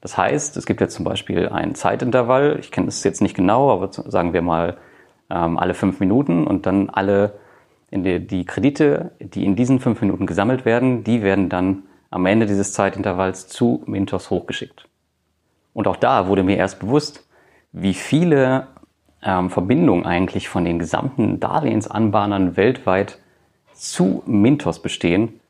Das 0.00 0.16
heißt, 0.16 0.56
es 0.56 0.66
gibt 0.66 0.80
jetzt 0.80 0.94
zum 0.94 1.04
Beispiel 1.04 1.48
ein 1.48 1.74
Zeitintervall, 1.74 2.58
ich 2.60 2.70
kenne 2.70 2.88
es 2.88 3.02
jetzt 3.02 3.20
nicht 3.20 3.34
genau, 3.34 3.72
aber 3.72 3.90
sagen 3.92 4.32
wir 4.32 4.42
mal 4.42 4.76
ähm, 5.30 5.58
alle 5.58 5.74
fünf 5.74 6.00
Minuten 6.00 6.46
und 6.46 6.66
dann 6.66 6.88
alle 6.88 7.34
die, 7.90 8.26
die 8.26 8.44
Kredite, 8.44 9.12
die 9.18 9.44
in 9.44 9.56
diesen 9.56 9.80
fünf 9.80 10.00
Minuten 10.00 10.26
gesammelt 10.26 10.64
werden, 10.64 11.04
die 11.04 11.22
werden 11.22 11.48
dann 11.48 11.84
am 12.10 12.26
Ende 12.26 12.46
dieses 12.46 12.72
Zeitintervalls 12.72 13.48
zu 13.48 13.82
Mintos 13.86 14.30
hochgeschickt. 14.30 14.86
Und 15.74 15.86
auch 15.86 15.96
da 15.96 16.28
wurde 16.28 16.42
mir 16.42 16.56
erst 16.56 16.80
bewusst, 16.80 17.28
wie 17.72 17.94
viele 17.94 18.68
ähm, 19.22 19.50
Verbindungen 19.50 20.06
eigentlich 20.06 20.48
von 20.48 20.64
den 20.64 20.78
gesamten 20.78 21.40
Darlehensanbahnern 21.40 22.56
weltweit 22.56 23.18
zu 23.74 24.22
Mintos 24.26 24.80
bestehen, 24.80 25.40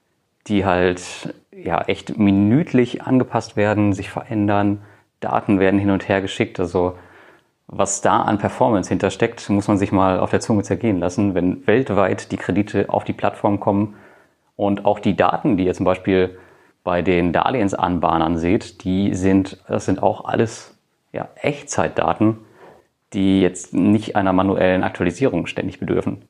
die 0.47 0.65
halt 0.65 1.35
ja 1.65 1.83
echt 1.83 2.19
minütlich 2.19 3.03
angepasst 3.03 3.57
werden, 3.57 3.93
sich 3.93 4.11
verändern, 4.11 4.83
Daten 5.21 5.59
werden 5.59 5.81
hin 5.81 5.91
und 5.91 6.09
her 6.09 6.21
geschickt. 6.21 6.61
Also 6.61 6.95
was 7.67 8.01
da 8.01 8.23
an 8.23 8.39
Performance 8.39 8.89
hintersteckt, 8.89 9.49
muss 9.51 9.69
man 9.69 9.79
sich 9.79 9.93
mal 9.93 10.21
auf 10.21 10.31
der 10.31 10.41
Zunge 10.41 10.63
zergehen 10.63 10.99
lassen, 10.99 11.35
wenn 11.35 11.67
weltweit 11.67 12.33
die 12.33 12.37
Kredite 12.37 12.89
auf 12.89 13.05
die 13.05 13.13
Plattform 13.13 13.61
kommen 13.61 13.97
und 14.57 14.85
auch 14.85 14.99
die 14.99 15.17
Daten, 15.17 15.57
die 15.57 15.67
ihr 15.67 15.75
zum 15.75 15.85
Beispiel 15.85 16.39
bei 16.83 17.03
den 17.03 17.33
Darlehensanbahnern 17.33 18.39
seht, 18.39 18.85
die 18.85 19.15
sind, 19.15 19.63
das 19.69 19.85
sind 19.85 20.03
auch 20.03 20.25
alles 20.25 20.79
ja, 21.12 21.29
Echtzeitdaten, 21.37 22.38
die 23.12 23.41
jetzt 23.41 23.75
nicht 23.75 24.17
einer 24.17 24.33
manuellen 24.33 24.85
Aktualisierung 24.85 25.47
ständig 25.47 25.81
bedürfen. 25.81 26.23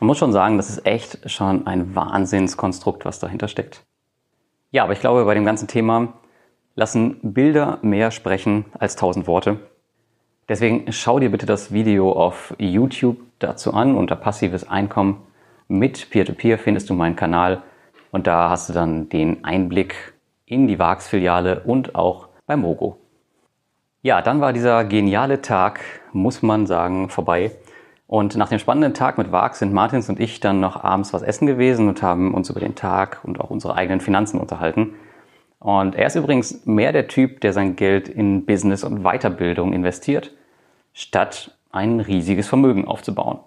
Man 0.00 0.06
muss 0.06 0.18
schon 0.18 0.32
sagen, 0.32 0.56
das 0.56 0.70
ist 0.70 0.86
echt 0.86 1.28
schon 1.28 1.66
ein 1.66 1.94
Wahnsinnskonstrukt, 1.94 3.04
was 3.04 3.18
dahinter 3.18 3.48
steckt. 3.48 3.84
Ja, 4.70 4.84
aber 4.84 4.92
ich 4.92 5.00
glaube, 5.00 5.24
bei 5.24 5.34
dem 5.34 5.46
ganzen 5.46 5.66
Thema 5.66 6.12
lassen 6.74 7.18
Bilder 7.22 7.78
mehr 7.82 8.10
sprechen 8.10 8.66
als 8.78 8.96
tausend 8.96 9.26
Worte. 9.26 9.58
Deswegen 10.48 10.92
schau 10.92 11.18
dir 11.18 11.30
bitte 11.30 11.46
das 11.46 11.72
Video 11.72 12.12
auf 12.12 12.54
YouTube 12.58 13.18
dazu 13.38 13.72
an. 13.72 13.96
Unter 13.96 14.16
passives 14.16 14.68
Einkommen 14.68 15.26
mit 15.68 16.10
Peer-to-Peer 16.10 16.56
-Peer 16.56 16.62
findest 16.62 16.90
du 16.90 16.94
meinen 16.94 17.16
Kanal 17.16 17.62
und 18.10 18.26
da 18.26 18.50
hast 18.50 18.68
du 18.68 18.72
dann 18.72 19.08
den 19.08 19.44
Einblick 19.44 20.14
in 20.46 20.66
die 20.66 20.78
VAX-Filiale 20.78 21.60
und 21.60 21.94
auch 21.94 22.28
bei 22.46 22.56
Mogo. 22.56 22.98
Ja, 24.02 24.22
dann 24.22 24.40
war 24.40 24.52
dieser 24.52 24.84
geniale 24.84 25.42
Tag, 25.42 25.80
muss 26.12 26.42
man 26.42 26.66
sagen, 26.66 27.10
vorbei. 27.10 27.52
Und 28.08 28.36
nach 28.36 28.48
dem 28.48 28.58
spannenden 28.58 28.94
Tag 28.94 29.18
mit 29.18 29.30
VAG 29.32 29.54
sind 29.54 29.74
Martins 29.74 30.08
und 30.08 30.18
ich 30.18 30.40
dann 30.40 30.60
noch 30.60 30.82
abends 30.82 31.12
was 31.12 31.20
essen 31.20 31.46
gewesen 31.46 31.88
und 31.88 32.02
haben 32.02 32.32
uns 32.32 32.48
über 32.48 32.58
den 32.58 32.74
Tag 32.74 33.20
und 33.22 33.38
auch 33.38 33.50
unsere 33.50 33.74
eigenen 33.74 34.00
Finanzen 34.00 34.40
unterhalten. 34.40 34.94
Und 35.58 35.94
er 35.94 36.06
ist 36.06 36.16
übrigens 36.16 36.64
mehr 36.64 36.92
der 36.92 37.06
Typ, 37.08 37.42
der 37.42 37.52
sein 37.52 37.76
Geld 37.76 38.08
in 38.08 38.46
Business 38.46 38.82
und 38.82 39.02
Weiterbildung 39.02 39.74
investiert, 39.74 40.32
statt 40.94 41.54
ein 41.70 42.00
riesiges 42.00 42.48
Vermögen 42.48 42.88
aufzubauen. 42.88 43.40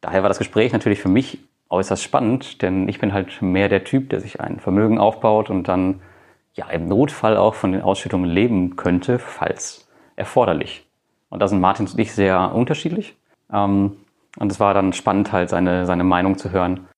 Daher 0.00 0.22
war 0.22 0.28
das 0.28 0.38
Gespräch 0.38 0.72
natürlich 0.72 1.00
für 1.00 1.08
mich 1.08 1.40
äußerst 1.68 2.04
spannend, 2.04 2.62
denn 2.62 2.88
ich 2.88 3.00
bin 3.00 3.12
halt 3.12 3.42
mehr 3.42 3.68
der 3.68 3.82
Typ, 3.82 4.10
der 4.10 4.20
sich 4.20 4.40
ein 4.40 4.60
Vermögen 4.60 4.98
aufbaut 4.98 5.50
und 5.50 5.66
dann 5.66 6.00
ja 6.54 6.68
im 6.68 6.86
Notfall 6.86 7.36
auch 7.36 7.54
von 7.54 7.72
den 7.72 7.82
Ausschüttungen 7.82 8.30
leben 8.30 8.76
könnte, 8.76 9.18
falls 9.18 9.88
erforderlich. 10.14 10.86
Und 11.28 11.40
da 11.42 11.48
sind 11.48 11.60
Martins 11.60 11.94
und 11.94 11.98
ich 11.98 12.12
sehr 12.12 12.54
unterschiedlich. 12.54 13.16
Ähm, 13.52 13.96
und 14.38 14.52
es 14.52 14.60
war 14.60 14.74
dann 14.74 14.92
spannend, 14.92 15.32
halt 15.32 15.50
seine, 15.50 15.86
seine 15.86 16.04
Meinung 16.04 16.38
zu 16.38 16.50
hören, 16.50 16.88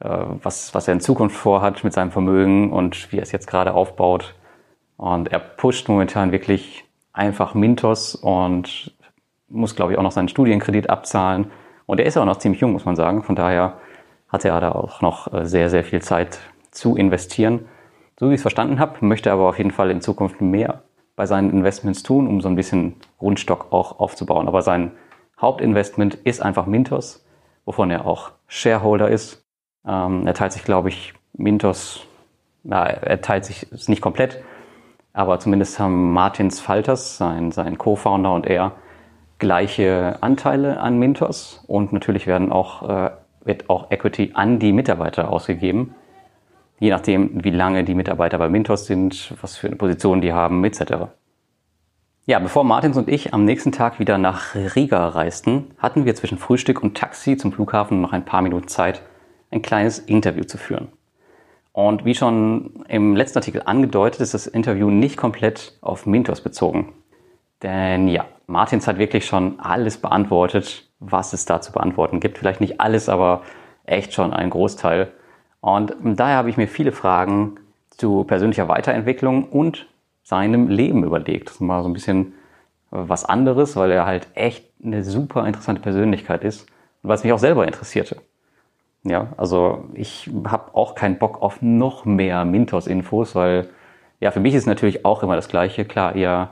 äh, 0.00 0.08
was, 0.42 0.74
was 0.74 0.88
er 0.88 0.94
in 0.94 1.00
Zukunft 1.00 1.36
vorhat 1.36 1.84
mit 1.84 1.92
seinem 1.92 2.10
Vermögen 2.10 2.72
und 2.72 3.12
wie 3.12 3.18
er 3.18 3.22
es 3.22 3.32
jetzt 3.32 3.46
gerade 3.46 3.74
aufbaut. 3.74 4.34
Und 4.96 5.32
er 5.32 5.38
pusht 5.38 5.88
momentan 5.88 6.32
wirklich 6.32 6.84
einfach 7.12 7.54
Mintos 7.54 8.14
und 8.14 8.94
muss, 9.48 9.74
glaube 9.74 9.92
ich, 9.92 9.98
auch 9.98 10.02
noch 10.02 10.12
seinen 10.12 10.28
Studienkredit 10.28 10.90
abzahlen. 10.90 11.50
Und 11.86 12.00
er 12.00 12.06
ist 12.06 12.16
auch 12.16 12.24
noch 12.24 12.38
ziemlich 12.38 12.60
jung, 12.60 12.72
muss 12.72 12.84
man 12.84 12.96
sagen. 12.96 13.22
Von 13.22 13.34
daher 13.34 13.74
hat 14.28 14.44
er 14.44 14.60
da 14.60 14.72
auch 14.72 15.00
noch 15.00 15.32
äh, 15.32 15.44
sehr, 15.46 15.70
sehr 15.70 15.84
viel 15.84 16.02
Zeit 16.02 16.38
zu 16.70 16.96
investieren. 16.96 17.66
So 18.18 18.28
wie 18.28 18.34
ich 18.34 18.38
es 18.38 18.42
verstanden 18.42 18.78
habe, 18.78 19.04
möchte 19.04 19.30
er 19.30 19.34
aber 19.34 19.48
auf 19.48 19.58
jeden 19.58 19.70
Fall 19.70 19.90
in 19.90 20.00
Zukunft 20.00 20.40
mehr 20.40 20.82
bei 21.16 21.26
seinen 21.26 21.50
Investments 21.50 22.02
tun, 22.02 22.26
um 22.26 22.40
so 22.40 22.48
ein 22.48 22.54
bisschen 22.54 22.96
Grundstock 23.18 23.72
auch 23.72 23.98
aufzubauen. 23.98 24.46
Aber 24.46 24.62
sein 24.62 24.92
Hauptinvestment 25.40 26.14
ist 26.14 26.42
einfach 26.42 26.66
Mintos, 26.66 27.24
wovon 27.64 27.90
er 27.90 28.06
auch 28.06 28.32
Shareholder 28.46 29.08
ist. 29.08 29.44
Ähm, 29.86 30.26
er 30.26 30.34
teilt 30.34 30.52
sich, 30.52 30.64
glaube 30.64 30.88
ich, 30.88 31.14
Mintos, 31.32 32.06
na, 32.62 32.84
er 32.86 33.20
teilt 33.20 33.44
sich 33.44 33.66
es 33.72 33.88
nicht 33.88 34.02
komplett, 34.02 34.42
aber 35.12 35.38
zumindest 35.38 35.78
haben 35.78 36.12
Martins 36.12 36.60
Falters, 36.60 37.16
sein, 37.16 37.52
sein 37.52 37.78
Co-Founder 37.78 38.32
und 38.32 38.46
er, 38.46 38.72
gleiche 39.38 40.18
Anteile 40.20 40.80
an 40.80 40.98
Mintos 40.98 41.64
und 41.66 41.92
natürlich 41.92 42.26
werden 42.26 42.52
auch, 42.52 42.88
äh, 42.88 43.10
wird 43.42 43.70
auch 43.70 43.90
Equity 43.90 44.32
an 44.34 44.58
die 44.58 44.72
Mitarbeiter 44.72 45.30
ausgegeben, 45.30 45.94
je 46.78 46.90
nachdem, 46.90 47.42
wie 47.42 47.50
lange 47.50 47.84
die 47.84 47.94
Mitarbeiter 47.94 48.38
bei 48.38 48.48
Mintos 48.48 48.86
sind, 48.86 49.34
was 49.40 49.56
für 49.56 49.68
eine 49.68 49.76
Position 49.76 50.20
die 50.20 50.32
haben, 50.32 50.62
etc. 50.64 51.08
Ja, 52.30 52.38
bevor 52.38 52.62
Martins 52.62 52.96
und 52.96 53.08
ich 53.08 53.34
am 53.34 53.44
nächsten 53.44 53.72
Tag 53.72 53.98
wieder 53.98 54.16
nach 54.16 54.54
Riga 54.54 55.08
reisten, 55.08 55.72
hatten 55.78 56.04
wir 56.04 56.14
zwischen 56.14 56.38
Frühstück 56.38 56.80
und 56.80 56.96
Taxi 56.96 57.36
zum 57.36 57.50
Flughafen 57.50 58.00
noch 58.00 58.12
ein 58.12 58.24
paar 58.24 58.40
Minuten 58.40 58.68
Zeit, 58.68 59.02
ein 59.50 59.62
kleines 59.62 59.98
Interview 59.98 60.44
zu 60.44 60.56
führen. 60.56 60.92
Und 61.72 62.04
wie 62.04 62.14
schon 62.14 62.84
im 62.86 63.16
letzten 63.16 63.38
Artikel 63.38 63.62
angedeutet, 63.64 64.20
ist 64.20 64.32
das 64.32 64.46
Interview 64.46 64.90
nicht 64.90 65.16
komplett 65.16 65.76
auf 65.80 66.06
Mintos 66.06 66.40
bezogen. 66.40 66.92
Denn 67.64 68.06
ja, 68.06 68.26
Martins 68.46 68.86
hat 68.86 68.98
wirklich 68.98 69.26
schon 69.26 69.58
alles 69.58 69.96
beantwortet, 69.98 70.88
was 71.00 71.32
es 71.32 71.46
da 71.46 71.60
zu 71.60 71.72
beantworten 71.72 72.20
gibt. 72.20 72.38
Vielleicht 72.38 72.60
nicht 72.60 72.80
alles, 72.80 73.08
aber 73.08 73.42
echt 73.82 74.12
schon 74.12 74.32
ein 74.32 74.50
Großteil. 74.50 75.10
Und 75.60 75.96
daher 76.00 76.36
habe 76.36 76.48
ich 76.48 76.56
mir 76.56 76.68
viele 76.68 76.92
Fragen 76.92 77.56
zu 77.90 78.22
persönlicher 78.22 78.68
Weiterentwicklung 78.68 79.48
und 79.48 79.89
seinem 80.22 80.68
Leben 80.68 81.04
überlegt. 81.04 81.48
Das 81.48 81.60
mal 81.60 81.82
so 81.82 81.88
ein 81.88 81.92
bisschen 81.92 82.34
was 82.90 83.24
anderes, 83.24 83.76
weil 83.76 83.90
er 83.90 84.06
halt 84.06 84.28
echt 84.34 84.68
eine 84.82 85.04
super 85.04 85.46
interessante 85.46 85.80
Persönlichkeit 85.80 86.44
ist 86.44 86.68
und 87.02 87.10
was 87.10 87.24
mich 87.24 87.32
auch 87.32 87.38
selber 87.38 87.66
interessierte. 87.66 88.16
Ja, 89.02 89.28
also 89.36 89.84
ich 89.94 90.30
habe 90.44 90.74
auch 90.74 90.94
keinen 90.94 91.18
Bock 91.18 91.40
auf 91.40 91.62
noch 91.62 92.04
mehr 92.04 92.44
Mintos-Infos, 92.44 93.34
weil 93.34 93.68
ja, 94.20 94.30
für 94.30 94.40
mich 94.40 94.54
ist 94.54 94.66
natürlich 94.66 95.06
auch 95.06 95.22
immer 95.22 95.36
das 95.36 95.48
Gleiche. 95.48 95.86
Klar, 95.86 96.16
ihr, 96.16 96.50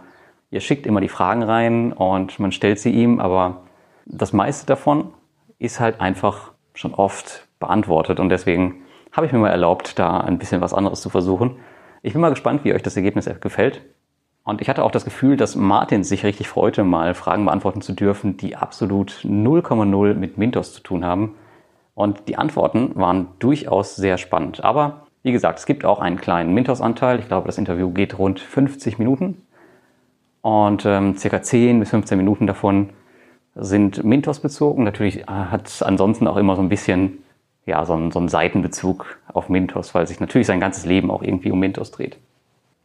ihr 0.50 0.60
schickt 0.60 0.86
immer 0.86 1.02
die 1.02 1.10
Fragen 1.10 1.42
rein 1.42 1.92
und 1.92 2.38
man 2.38 2.52
stellt 2.52 2.78
sie 2.78 2.90
ihm, 2.90 3.20
aber 3.20 3.64
das 4.06 4.32
meiste 4.32 4.64
davon 4.64 5.12
ist 5.58 5.80
halt 5.80 6.00
einfach 6.00 6.52
schon 6.72 6.94
oft 6.94 7.46
beantwortet 7.60 8.20
und 8.20 8.30
deswegen 8.30 8.82
habe 9.12 9.26
ich 9.26 9.32
mir 9.32 9.38
mal 9.38 9.50
erlaubt, 9.50 9.98
da 9.98 10.18
ein 10.20 10.38
bisschen 10.38 10.60
was 10.60 10.72
anderes 10.72 11.02
zu 11.02 11.10
versuchen. 11.10 11.56
Ich 12.02 12.12
bin 12.12 12.22
mal 12.22 12.30
gespannt, 12.30 12.64
wie 12.64 12.72
euch 12.72 12.82
das 12.82 12.96
Ergebnis 12.96 13.28
gefällt. 13.40 13.82
Und 14.44 14.62
ich 14.62 14.68
hatte 14.68 14.82
auch 14.82 14.90
das 14.90 15.04
Gefühl, 15.04 15.36
dass 15.36 15.56
Martin 15.56 16.04
sich 16.04 16.24
richtig 16.24 16.48
freute, 16.48 16.82
mal 16.82 17.14
Fragen 17.14 17.44
beantworten 17.44 17.82
zu 17.82 17.92
dürfen, 17.92 18.36
die 18.36 18.56
absolut 18.56 19.20
0,0 19.24 20.14
mit 20.14 20.38
Mintos 20.38 20.72
zu 20.72 20.80
tun 20.80 21.04
haben. 21.04 21.34
Und 21.94 22.28
die 22.28 22.36
Antworten 22.36 22.92
waren 22.94 23.28
durchaus 23.40 23.96
sehr 23.96 24.16
spannend. 24.16 24.64
Aber 24.64 25.06
wie 25.22 25.32
gesagt, 25.32 25.58
es 25.58 25.66
gibt 25.66 25.84
auch 25.84 26.00
einen 26.00 26.16
kleinen 26.16 26.54
Mintos-Anteil. 26.54 27.18
Ich 27.18 27.26
glaube, 27.26 27.46
das 27.46 27.58
Interview 27.58 27.90
geht 27.90 28.18
rund 28.18 28.40
50 28.40 28.98
Minuten. 28.98 29.42
Und 30.40 30.86
ähm, 30.86 31.16
circa 31.16 31.42
10 31.42 31.80
bis 31.80 31.90
15 31.90 32.16
Minuten 32.16 32.46
davon 32.46 32.90
sind 33.54 34.04
Mintos 34.04 34.40
bezogen. 34.40 34.84
Natürlich 34.84 35.26
hat 35.26 35.66
es 35.66 35.82
ansonsten 35.82 36.28
auch 36.28 36.36
immer 36.36 36.56
so 36.56 36.62
ein 36.62 36.68
bisschen 36.68 37.18
ja, 37.68 37.84
so 37.84 37.92
einen, 37.92 38.10
so 38.10 38.18
einen 38.18 38.28
Seitenbezug 38.28 39.18
auf 39.32 39.48
Mintos, 39.48 39.94
weil 39.94 40.06
sich 40.06 40.20
natürlich 40.20 40.46
sein 40.46 40.60
ganzes 40.60 40.84
Leben 40.84 41.10
auch 41.10 41.22
irgendwie 41.22 41.50
um 41.50 41.60
Mintos 41.60 41.90
dreht. 41.90 42.18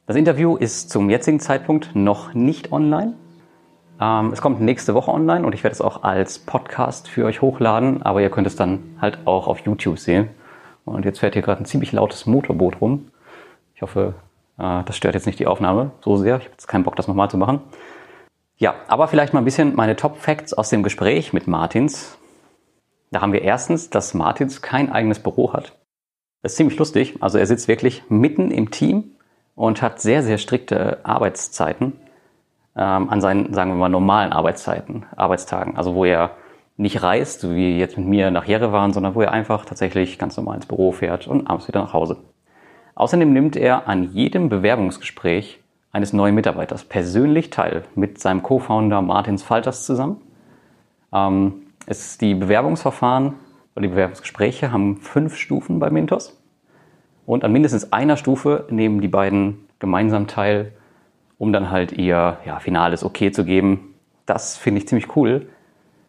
Das 0.05 0.15
Interview 0.15 0.57
ist 0.57 0.89
zum 0.89 1.09
jetzigen 1.09 1.39
Zeitpunkt 1.39 1.95
noch 1.95 2.33
nicht 2.33 2.71
online. 2.71 3.13
Ähm, 4.01 4.31
es 4.33 4.41
kommt 4.41 4.59
nächste 4.59 4.93
Woche 4.93 5.11
online 5.11 5.45
und 5.45 5.53
ich 5.53 5.63
werde 5.63 5.73
es 5.73 5.81
auch 5.81 6.03
als 6.03 6.39
Podcast 6.39 7.07
für 7.07 7.25
euch 7.25 7.41
hochladen, 7.41 8.01
aber 8.01 8.21
ihr 8.21 8.29
könnt 8.29 8.45
es 8.45 8.57
dann 8.57 8.97
halt 8.99 9.19
auch 9.25 9.47
auf 9.47 9.59
YouTube 9.59 9.97
sehen. 9.97 10.29
Und 10.83 11.05
jetzt 11.05 11.19
fährt 11.19 11.33
hier 11.33 11.41
gerade 11.41 11.63
ein 11.63 11.65
ziemlich 11.65 11.93
lautes 11.93 12.25
Motorboot 12.25 12.81
rum. 12.81 13.07
Ich 13.75 13.81
hoffe, 13.81 14.15
äh, 14.59 14.83
das 14.83 14.97
stört 14.97 15.13
jetzt 15.13 15.25
nicht 15.25 15.39
die 15.39 15.47
Aufnahme 15.47 15.91
so 16.01 16.17
sehr. 16.17 16.35
Ich 16.37 16.43
habe 16.43 16.51
jetzt 16.51 16.67
keinen 16.67 16.83
Bock, 16.83 16.97
das 16.97 17.07
nochmal 17.07 17.29
zu 17.29 17.37
machen. 17.37 17.61
Ja, 18.57 18.75
aber 18.87 19.07
vielleicht 19.07 19.33
mal 19.33 19.39
ein 19.39 19.45
bisschen 19.45 19.75
meine 19.75 19.95
Top 19.95 20.17
Facts 20.17 20.53
aus 20.53 20.69
dem 20.69 20.83
Gespräch 20.83 21.31
mit 21.31 21.47
Martins. 21.47 22.17
Da 23.13 23.21
haben 23.21 23.31
wir 23.31 23.43
erstens, 23.43 23.91
dass 23.91 24.15
Martins 24.15 24.63
kein 24.63 24.91
eigenes 24.91 25.19
Büro 25.19 25.53
hat. 25.53 25.77
Das 26.41 26.53
ist 26.53 26.57
ziemlich 26.57 26.79
lustig. 26.79 27.15
Also 27.21 27.37
er 27.37 27.45
sitzt 27.45 27.67
wirklich 27.67 28.01
mitten 28.09 28.49
im 28.49 28.71
Team 28.71 29.11
und 29.53 29.83
hat 29.83 30.01
sehr, 30.01 30.23
sehr 30.23 30.39
strikte 30.39 31.05
Arbeitszeiten 31.05 31.93
ähm, 32.75 33.09
an 33.09 33.21
seinen, 33.21 33.53
sagen 33.53 33.69
wir 33.69 33.75
mal, 33.75 33.89
normalen 33.89 34.33
Arbeitszeiten, 34.33 35.05
Arbeitstagen. 35.15 35.77
Also 35.77 35.93
wo 35.93 36.05
er 36.05 36.31
nicht 36.75 37.03
reist, 37.03 37.47
wie 37.47 37.77
jetzt 37.77 37.99
mit 37.99 38.07
mir 38.07 38.31
nach 38.31 38.45
Jerewan, 38.45 38.93
sondern 38.93 39.13
wo 39.13 39.21
er 39.21 39.31
einfach 39.31 39.63
tatsächlich 39.65 40.17
ganz 40.17 40.35
normal 40.35 40.55
ins 40.55 40.65
Büro 40.65 40.91
fährt 40.91 41.27
und 41.27 41.45
abends 41.45 41.67
wieder 41.67 41.81
nach 41.81 41.93
Hause. 41.93 42.17
Außerdem 42.95 43.31
nimmt 43.31 43.55
er 43.55 43.87
an 43.87 44.11
jedem 44.11 44.49
Bewerbungsgespräch 44.49 45.61
eines 45.91 46.13
neuen 46.13 46.33
Mitarbeiters 46.33 46.83
persönlich 46.83 47.51
teil 47.51 47.83
mit 47.93 48.19
seinem 48.19 48.41
Co-Founder 48.41 49.03
Martins 49.03 49.43
Falters 49.43 49.85
zusammen. 49.85 50.19
Ähm, 51.13 51.62
es, 51.85 52.17
die 52.17 52.35
Bewerbungsverfahren 52.35 53.33
oder 53.75 53.83
die 53.83 53.89
Bewerbungsgespräche 53.89 54.71
haben 54.71 54.97
fünf 54.97 55.35
Stufen 55.37 55.79
bei 55.79 55.89
Mintos. 55.89 56.39
Und 57.25 57.43
an 57.43 57.51
mindestens 57.51 57.93
einer 57.93 58.17
Stufe 58.17 58.65
nehmen 58.69 59.01
die 59.01 59.07
beiden 59.07 59.67
gemeinsam 59.79 60.27
teil, 60.27 60.73
um 61.37 61.53
dann 61.53 61.71
halt 61.71 61.91
ihr 61.91 62.37
ja, 62.45 62.59
finales 62.59 63.03
Okay 63.03 63.31
zu 63.31 63.45
geben. 63.45 63.95
Das 64.25 64.57
finde 64.57 64.79
ich 64.79 64.87
ziemlich 64.87 65.15
cool, 65.15 65.47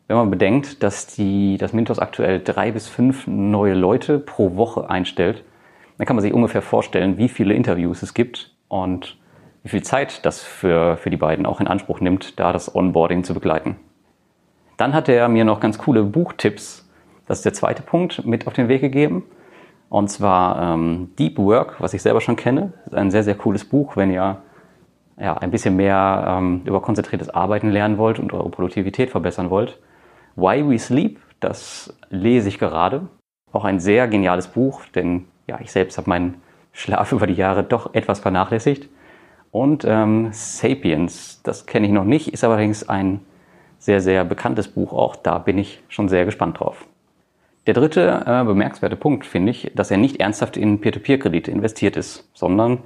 wenn 0.07 0.17
man 0.17 0.31
bedenkt, 0.31 0.83
dass 0.83 1.07
die, 1.07 1.57
das 1.57 1.73
Mintos 1.73 1.99
aktuell 1.99 2.41
drei 2.41 2.73
bis 2.73 2.89
fünf 2.89 3.27
neue 3.27 3.75
Leute 3.75 4.19
pro 4.19 4.57
Woche 4.57 4.91
einstellt. 4.91 5.45
Dann 5.99 6.07
kann 6.07 6.17
man 6.17 6.23
sich 6.23 6.33
ungefähr 6.33 6.63
vorstellen, 6.63 7.19
wie 7.19 7.29
viele 7.29 7.55
Interviews 7.55 8.03
es 8.03 8.15
gibt 8.15 8.55
und 8.69 9.17
wie 9.63 9.71
viel 9.71 9.83
Zeit 9.83 10.27
das 10.27 10.43
für, 10.43 10.97
für 10.97 11.11
die 11.11 11.17
beiden 11.17 11.47
auch 11.47 11.61
in 11.61 11.69
Anspruch 11.69 12.01
nimmt, 12.01 12.39
da 12.39 12.53
das 12.53 12.75
Onboarding 12.75 13.25
zu 13.25 13.33
begleiten. 13.33 13.77
Dann 14.77 14.93
hat 14.93 15.09
er 15.09 15.29
mir 15.29 15.45
noch 15.45 15.61
ganz 15.61 15.79
coole 15.79 16.03
Buchtipps, 16.03 16.89
das 17.27 17.39
ist 17.39 17.45
der 17.45 17.55
zweite 17.55 17.83
Punkt, 17.83 18.27
mit 18.27 18.47
auf 18.47 18.53
den 18.53 18.69
Weg 18.69 18.81
gegeben. 18.81 19.25
Und 19.89 20.09
zwar 20.09 20.75
ähm, 20.75 21.11
Deep 21.19 21.39
Work, 21.39 21.81
was 21.81 21.95
ich 21.95 22.03
selber 22.03 22.21
schon 22.21 22.37
kenne. 22.37 22.73
Das 22.85 22.95
ist 22.95 22.99
ein 22.99 23.11
sehr, 23.11 23.23
sehr 23.23 23.37
cooles 23.37 23.65
Buch, 23.65 23.97
wenn 23.97 24.11
ihr 24.11 24.39
ja, 25.19 25.37
ein 25.37 25.51
bisschen 25.51 25.77
mehr 25.77 26.25
ähm, 26.27 26.63
über 26.65 26.83
konzentriertes 26.83 27.31
Arbeiten 27.31 27.71
lernen 27.71 27.99
wollt 27.99 28.19
und 28.19 28.33
eure 28.33 28.51
Produktivität 28.51 29.11
verbessern 29.11 29.51
wollt. 29.51 29.79
Why 30.37 30.69
We 30.69 30.79
Sleep, 30.79 31.21
das 31.41 31.97
lese 32.11 32.49
ich 32.49 32.59
gerade. 32.59 33.09
Auch 33.53 33.65
ein 33.65 33.79
sehr 33.79 34.09
geniales 34.09 34.49
Buch, 34.49 34.83
denn 34.95 35.27
ja, 35.47 35.61
ich 35.61 35.71
selbst 35.71 35.97
habe 35.97 36.11
meinen 36.11 36.43
Schlaf 36.73 37.13
über 37.13 37.27
die 37.27 37.35
Jahre 37.35 37.63
doch 37.63 37.95
etwas 37.95 38.21
vernachlässigt. 38.21 38.89
Und 39.53 39.85
ähm, 39.85 40.31
Sapiens, 40.33 41.41
das 41.45 41.67
kenne 41.67 41.87
ich 41.87 41.93
noch 41.93 42.05
nicht, 42.05 42.33
ist 42.33 42.43
allerdings 42.43 42.89
ein 42.89 43.21
sehr, 43.85 44.01
sehr 44.01 44.25
bekanntes 44.25 44.69
Buch 44.69 44.95
auch. 44.95 45.15
Da 45.15 45.37
bin 45.37 45.59
ich 45.59 45.83
schon 45.89 46.09
sehr 46.09 46.25
gespannt 46.25 46.59
drauf. 46.59 46.87
Der 47.67 47.75
dritte 47.75 48.25
äh, 48.27 48.43
bemerkenswerte 48.43 48.97
Punkt 48.97 49.27
finde 49.27 49.51
ich, 49.51 49.73
dass 49.75 49.91
er 49.91 49.99
nicht 49.99 50.21
ernsthaft 50.21 50.57
in 50.57 50.81
Peer-to-Peer-Kredite 50.81 51.51
investiert 51.51 51.99
ist, 51.99 52.27
sondern 52.33 52.79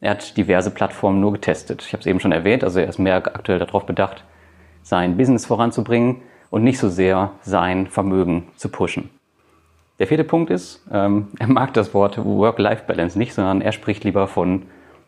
er 0.00 0.10
hat 0.10 0.36
diverse 0.36 0.72
Plattformen 0.72 1.20
nur 1.20 1.32
getestet. 1.32 1.84
Ich 1.86 1.92
habe 1.92 2.00
es 2.00 2.06
eben 2.06 2.18
schon 2.18 2.32
erwähnt, 2.32 2.64
also 2.64 2.80
er 2.80 2.88
ist 2.88 2.98
mehr 2.98 3.14
aktuell 3.14 3.60
darauf 3.60 3.86
bedacht, 3.86 4.24
sein 4.82 5.16
Business 5.16 5.46
voranzubringen 5.46 6.22
und 6.50 6.64
nicht 6.64 6.78
so 6.78 6.88
sehr 6.88 7.30
sein 7.42 7.86
Vermögen 7.86 8.48
zu 8.56 8.70
pushen. 8.70 9.08
Der 10.00 10.08
vierte 10.08 10.24
Punkt 10.24 10.50
ist, 10.50 10.84
ähm, 10.90 11.28
er 11.38 11.46
mag 11.46 11.74
das 11.74 11.94
Wort 11.94 12.18
Work-Life-Balance 12.18 13.16
nicht, 13.16 13.34
sondern 13.34 13.60
er 13.60 13.70
spricht 13.70 14.02
lieber 14.02 14.26
von 14.26 14.62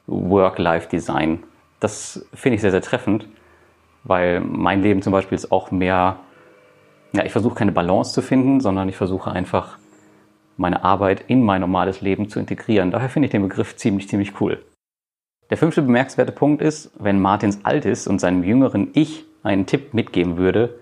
Work-Life-Design. 0.07 1.43
Das 1.81 2.25
finde 2.33 2.55
ich 2.57 2.61
sehr, 2.61 2.71
sehr 2.71 2.83
treffend, 2.83 3.27
weil 4.05 4.41
mein 4.41 4.83
Leben 4.83 5.03
zum 5.03 5.13
Beispiel 5.13 5.37
ist 5.37 5.53
auch 5.53 5.71
mehr, 5.71 6.17
ja, 7.13 7.25
ich 7.25 7.33
versuche 7.33 7.55
keine 7.55 7.73
Balance 7.73 8.13
zu 8.13 8.23
finden, 8.23 8.61
sondern 8.61 8.89
ich 8.89 8.97
versuche 8.97 9.31
einfach 9.31 9.79
meine 10.57 10.85
Arbeit 10.85 11.25
in 11.29 11.43
mein 11.43 11.61
normales 11.61 12.01
Leben 12.01 12.29
zu 12.29 12.39
integrieren. 12.39 12.91
Daher 12.91 13.09
finde 13.09 13.27
ich 13.27 13.33
den 13.33 13.43
Begriff 13.43 13.77
ziemlich, 13.77 14.09
ziemlich 14.09 14.41
cool. 14.41 14.63
Der 15.51 15.59
fünfte 15.59 15.83
bemerkenswerte 15.83 16.33
Punkt 16.33 16.63
ist, 16.63 16.93
wenn 16.99 17.21
Martins 17.21 17.61
alt 17.65 17.85
ist 17.85 18.07
und 18.07 18.21
seinem 18.21 18.43
jüngeren 18.43 18.91
Ich 18.95 19.25
einen 19.43 19.67
Tipp 19.67 19.93
mitgeben 19.93 20.37
würde, 20.37 20.79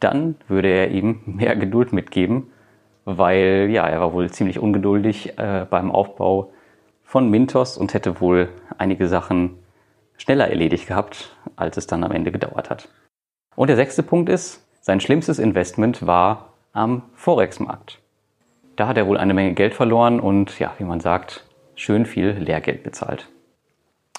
dann 0.00 0.36
würde 0.48 0.68
er 0.68 0.90
ihm 0.90 1.20
mehr 1.26 1.56
Geduld 1.56 1.92
mitgeben, 1.92 2.48
weil 3.04 3.68
ja, 3.70 3.86
er 3.86 4.00
war 4.00 4.12
wohl 4.12 4.30
ziemlich 4.30 4.58
ungeduldig 4.58 5.38
äh, 5.38 5.66
beim 5.68 5.90
Aufbau 5.90 6.52
von 7.02 7.30
Mintos 7.30 7.76
und 7.76 7.94
hätte 7.94 8.20
wohl 8.20 8.48
einige 8.78 9.08
Sachen 9.08 9.58
schneller 10.20 10.48
erledigt 10.48 10.86
gehabt, 10.86 11.34
als 11.56 11.76
es 11.76 11.86
dann 11.86 12.04
am 12.04 12.12
Ende 12.12 12.30
gedauert 12.30 12.68
hat. 12.68 12.88
Und 13.56 13.68
der 13.68 13.76
sechste 13.76 14.02
Punkt 14.02 14.28
ist, 14.28 14.66
sein 14.82 15.00
schlimmstes 15.00 15.38
Investment 15.38 16.06
war 16.06 16.52
am 16.72 17.02
Forex-Markt. 17.14 17.98
Da 18.76 18.86
hat 18.86 18.96
er 18.96 19.06
wohl 19.06 19.18
eine 19.18 19.34
Menge 19.34 19.54
Geld 19.54 19.74
verloren 19.74 20.20
und 20.20 20.58
ja, 20.58 20.72
wie 20.78 20.84
man 20.84 21.00
sagt, 21.00 21.46
schön 21.74 22.06
viel 22.06 22.30
Lehrgeld 22.32 22.82
bezahlt. 22.82 23.28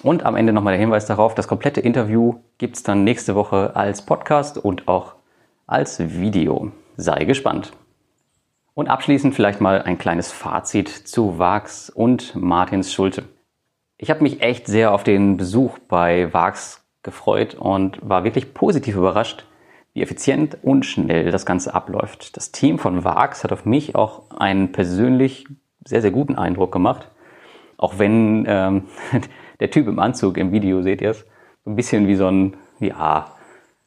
Und 0.02 0.24
am 0.24 0.34
Ende 0.34 0.52
nochmal 0.52 0.72
der 0.72 0.80
Hinweis 0.80 1.06
darauf, 1.06 1.34
das 1.34 1.46
komplette 1.46 1.80
Interview 1.80 2.40
gibt 2.58 2.76
es 2.76 2.82
dann 2.82 3.04
nächste 3.04 3.36
Woche 3.36 3.76
als 3.76 4.04
Podcast 4.04 4.58
und 4.58 4.88
auch 4.88 5.14
als 5.66 6.00
Video. 6.00 6.72
Sei 6.96 7.24
gespannt. 7.24 7.72
Und 8.74 8.88
abschließend 8.88 9.34
vielleicht 9.34 9.60
mal 9.60 9.82
ein 9.82 9.98
kleines 9.98 10.32
Fazit 10.32 10.88
zu 10.88 11.38
Vax 11.38 11.90
und 11.90 12.34
Martins 12.34 12.92
Schulte. 12.92 13.24
Ich 14.02 14.10
habe 14.10 14.24
mich 14.24 14.42
echt 14.42 14.66
sehr 14.66 14.92
auf 14.92 15.04
den 15.04 15.36
Besuch 15.36 15.78
bei 15.78 16.34
Vax 16.34 16.84
gefreut 17.04 17.54
und 17.54 18.00
war 18.02 18.24
wirklich 18.24 18.52
positiv 18.52 18.96
überrascht, 18.96 19.46
wie 19.94 20.02
effizient 20.02 20.58
und 20.60 20.84
schnell 20.84 21.30
das 21.30 21.46
Ganze 21.46 21.72
abläuft. 21.72 22.36
Das 22.36 22.50
Team 22.50 22.80
von 22.80 23.04
VAX 23.04 23.44
hat 23.44 23.52
auf 23.52 23.64
mich 23.64 23.94
auch 23.94 24.28
einen 24.32 24.72
persönlich 24.72 25.46
sehr, 25.84 26.02
sehr 26.02 26.10
guten 26.10 26.34
Eindruck 26.34 26.72
gemacht. 26.72 27.12
Auch 27.76 28.00
wenn 28.00 28.44
ähm, 28.48 28.88
der 29.60 29.70
Typ 29.70 29.86
im 29.86 30.00
Anzug 30.00 30.36
im 30.36 30.50
Video, 30.50 30.82
seht 30.82 31.00
ihr 31.00 31.10
es, 31.10 31.24
so 31.64 31.70
ein 31.70 31.76
bisschen 31.76 32.08
wie 32.08 32.16
so 32.16 32.26
ein, 32.26 32.56
ja, 32.80 33.28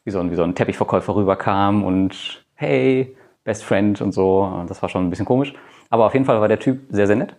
wie 0.05 0.11
so 0.11 0.21
ein, 0.21 0.31
wie 0.31 0.35
so 0.35 0.43
ein 0.43 0.55
Teppichverkäufer 0.55 1.13
rüberkam 1.13 1.83
und 1.83 2.45
hey, 2.53 3.17
Best 3.43 3.65
Friend 3.65 3.99
und 3.99 4.13
so. 4.13 4.63
Das 4.69 4.81
war 4.81 4.87
schon 4.87 5.05
ein 5.05 5.09
bisschen 5.09 5.25
komisch. 5.25 5.53
Aber 5.89 6.05
auf 6.05 6.13
jeden 6.13 6.25
Fall 6.25 6.39
war 6.39 6.47
der 6.47 6.59
Typ 6.59 6.83
sehr, 6.89 7.05
sehr 7.05 7.17
nett. 7.17 7.35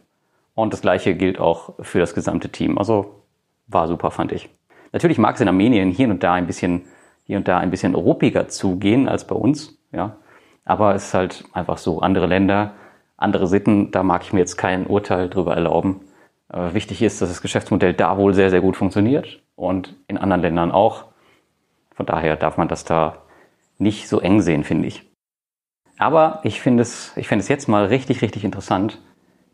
Und 0.57 0.73
das 0.73 0.81
gleiche 0.81 1.15
gilt 1.15 1.39
auch 1.39 1.75
für 1.81 2.01
das 2.01 2.15
gesamte 2.15 2.49
Team. 2.49 2.79
Also 2.79 3.23
war 3.67 3.87
super, 3.87 4.11
fand 4.11 4.33
ich. 4.33 4.49
Natürlich 4.91 5.19
mag 5.19 5.35
es 5.35 5.41
in 5.43 5.49
Armenien 5.49 5.91
hier 5.91 6.09
und 6.09 6.23
da 6.23 6.33
ein 6.33 6.47
bisschen, 6.47 6.87
hier 7.25 7.37
und 7.37 7.47
da 7.47 7.59
ein 7.59 7.71
bisschen 7.71 7.95
ruppiger 7.95 8.49
zugehen 8.49 9.07
als 9.07 9.27
bei 9.27 9.37
uns, 9.37 9.79
ja. 9.93 10.17
Aber 10.65 10.95
es 10.95 11.09
ist 11.09 11.15
halt 11.15 11.45
einfach 11.53 11.77
so. 11.77 12.01
Andere 12.01 12.27
Länder, 12.27 12.73
andere 13.19 13.47
Sitten, 13.47 13.91
da 13.91 14.03
mag 14.03 14.23
ich 14.23 14.33
mir 14.33 14.41
jetzt 14.41 14.57
kein 14.57 14.87
Urteil 14.87 15.29
drüber 15.29 15.55
erlauben. 15.55 16.01
Aber 16.49 16.73
wichtig 16.73 17.03
ist, 17.03 17.21
dass 17.21 17.29
das 17.29 17.43
Geschäftsmodell 17.43 17.93
da 17.93 18.17
wohl 18.17 18.33
sehr, 18.33 18.49
sehr 18.49 18.63
gut 18.63 18.77
funktioniert 18.77 19.43
und 19.57 19.95
in 20.09 20.17
anderen 20.17 20.41
Ländern 20.41 20.73
auch. 20.73 21.05
Von 21.95 22.07
daher 22.07 22.37
darf 22.37 22.57
man 22.57 22.69
das 22.69 22.85
da 22.85 23.19
nicht 23.79 24.09
so 24.09 24.21
eng 24.21 24.41
sehen, 24.41 24.65
finde 24.65 24.89
ich. 24.89 25.03
Aber 25.99 26.41
ich 26.45 26.63
finde 26.63 26.83
es, 26.83 27.15
ich 27.17 27.29
finde 27.29 27.43
es 27.43 27.49
jetzt 27.49 27.69
mal 27.69 27.85
richtig, 27.85 28.23
richtig 28.23 28.43
interessant, 28.43 29.01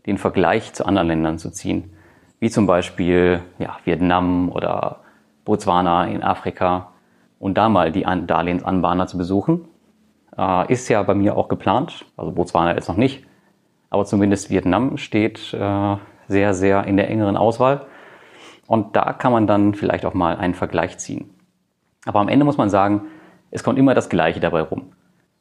den 0.07 0.19
Vergleich 0.19 0.73
zu 0.73 0.87
anderen 0.87 1.09
Ländern 1.09 1.39
zu 1.39 1.51
ziehen. 1.51 1.93
Wie 2.41 2.51
zum 2.51 2.67
Beispiel 2.67 3.41
ja, 3.59 3.77
Vietnam 3.85 4.51
oder 4.51 5.01
Botswana 5.45 6.07
in 6.07 6.23
Afrika 6.23 6.93
und 7.39 7.59
da 7.59 7.69
mal 7.69 7.93
die 7.93 8.03
Darlehensanbahner 8.03 9.07
zu 9.07 9.19
besuchen. 9.19 9.65
Äh, 10.37 10.73
ist 10.73 10.89
ja 10.89 11.03
bei 11.03 11.15
mir 11.15 11.37
auch 11.37 11.49
geplant, 11.49 12.05
also 12.17 12.33
Botswana 12.33 12.75
jetzt 12.75 12.89
noch 12.89 12.97
nicht, 12.97 13.27
aber 13.91 14.05
zumindest 14.05 14.51
Vietnam 14.51 14.97
steht 14.97 15.53
äh, 15.53 15.97
sehr, 16.29 16.55
sehr 16.55 16.85
in 16.85 16.97
der 16.97 17.11
engeren 17.11 17.37
Auswahl. 17.37 17.87
Und 18.67 18.97
da 18.97 19.13
kann 19.13 19.33
man 19.33 19.47
dann 19.47 19.75
vielleicht 19.75 20.07
auch 20.07 20.15
mal 20.15 20.37
einen 20.37 20.55
Vergleich 20.55 20.99
ziehen. 20.99 21.31
Aber 22.07 22.21
am 22.21 22.29
Ende 22.29 22.45
muss 22.45 22.57
man 22.57 22.71
sagen, 22.71 23.03
es 23.51 23.63
kommt 23.63 23.79
immer 23.79 23.95
das 23.95 24.09
Gleiche 24.09 24.41
dabei 24.41 24.63
rum. 24.63 24.93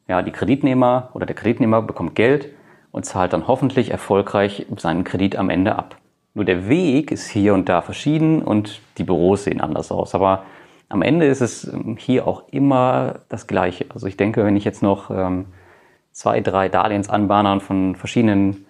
Ja, 0.06 0.22
die 0.22 0.32
Kreditnehmer 0.32 1.08
oder 1.14 1.24
der 1.24 1.34
Kreditnehmer 1.34 1.80
bekommt 1.80 2.14
Geld 2.14 2.50
und 2.92 3.04
zahlt 3.04 3.32
dann 3.32 3.48
hoffentlich 3.48 3.90
erfolgreich 3.90 4.66
seinen 4.76 5.04
Kredit 5.04 5.36
am 5.36 5.50
Ende 5.50 5.76
ab. 5.76 5.96
Nur 6.34 6.44
der 6.44 6.68
Weg 6.68 7.10
ist 7.10 7.28
hier 7.28 7.52
und 7.54 7.68
da 7.68 7.82
verschieden 7.82 8.42
und 8.42 8.80
die 8.98 9.04
Büros 9.04 9.44
sehen 9.44 9.60
anders 9.60 9.90
aus. 9.90 10.14
Aber 10.14 10.44
am 10.88 11.02
Ende 11.02 11.26
ist 11.26 11.40
es 11.40 11.64
ähm, 11.64 11.96
hier 11.98 12.26
auch 12.26 12.44
immer 12.50 13.20
das 13.28 13.46
Gleiche. 13.46 13.86
Also 13.92 14.06
ich 14.06 14.16
denke, 14.16 14.44
wenn 14.44 14.56
ich 14.56 14.64
jetzt 14.64 14.82
noch 14.82 15.10
ähm, 15.10 15.46
zwei, 16.12 16.40
drei 16.40 16.68
Darlehensanbahnern 16.68 17.60
von 17.60 17.96
verschiedenen 17.96 18.66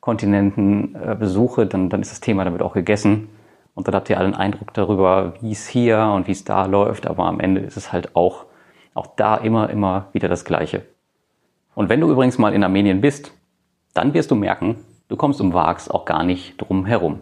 Kontinenten 0.00 0.94
äh, 0.94 1.14
besuche, 1.14 1.66
dann, 1.66 1.90
dann 1.90 2.00
ist 2.00 2.12
das 2.12 2.20
Thema 2.20 2.44
damit 2.44 2.62
auch 2.62 2.74
gegessen. 2.74 3.28
Und 3.74 3.88
dann 3.88 3.94
habt 3.94 4.08
ihr 4.08 4.16
alle 4.16 4.26
einen 4.26 4.34
Eindruck 4.34 4.72
darüber, 4.72 5.34
wie 5.40 5.52
es 5.52 5.68
hier 5.68 5.98
und 6.14 6.26
wie 6.26 6.32
es 6.32 6.44
da 6.44 6.64
läuft. 6.64 7.06
Aber 7.06 7.26
am 7.26 7.40
Ende 7.40 7.60
ist 7.60 7.76
es 7.76 7.92
halt 7.92 8.16
auch, 8.16 8.46
auch 8.94 9.08
da 9.16 9.36
immer, 9.36 9.68
immer 9.68 10.08
wieder 10.12 10.28
das 10.28 10.46
Gleiche. 10.46 10.82
Und 11.74 11.90
wenn 11.90 12.00
du 12.00 12.10
übrigens 12.10 12.38
mal 12.38 12.54
in 12.54 12.64
Armenien 12.64 13.02
bist, 13.02 13.32
dann 13.96 14.14
wirst 14.14 14.30
du 14.30 14.34
merken, 14.34 14.76
du 15.08 15.16
kommst 15.16 15.40
um 15.40 15.54
Vax 15.54 15.88
auch 15.88 16.04
gar 16.04 16.22
nicht 16.22 16.60
drum 16.60 16.86
herum. 16.86 17.20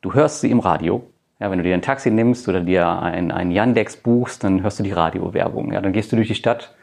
Du 0.00 0.14
hörst 0.14 0.40
sie 0.40 0.50
im 0.50 0.60
Radio. 0.60 1.10
Ja, 1.40 1.50
wenn 1.50 1.58
du 1.58 1.64
dir 1.64 1.74
ein 1.74 1.82
Taxi 1.82 2.10
nimmst 2.10 2.48
oder 2.48 2.60
dir 2.60 2.86
ein, 3.02 3.32
ein 3.32 3.50
Yandex 3.50 3.96
buchst, 3.96 4.44
dann 4.44 4.62
hörst 4.62 4.78
du 4.78 4.82
die 4.82 4.92
Radiowerbung. 4.92 5.72
Ja, 5.72 5.80
dann 5.80 5.92
gehst 5.92 6.12
du 6.12 6.16
durch 6.16 6.28
die 6.28 6.34
Stadt 6.34 6.74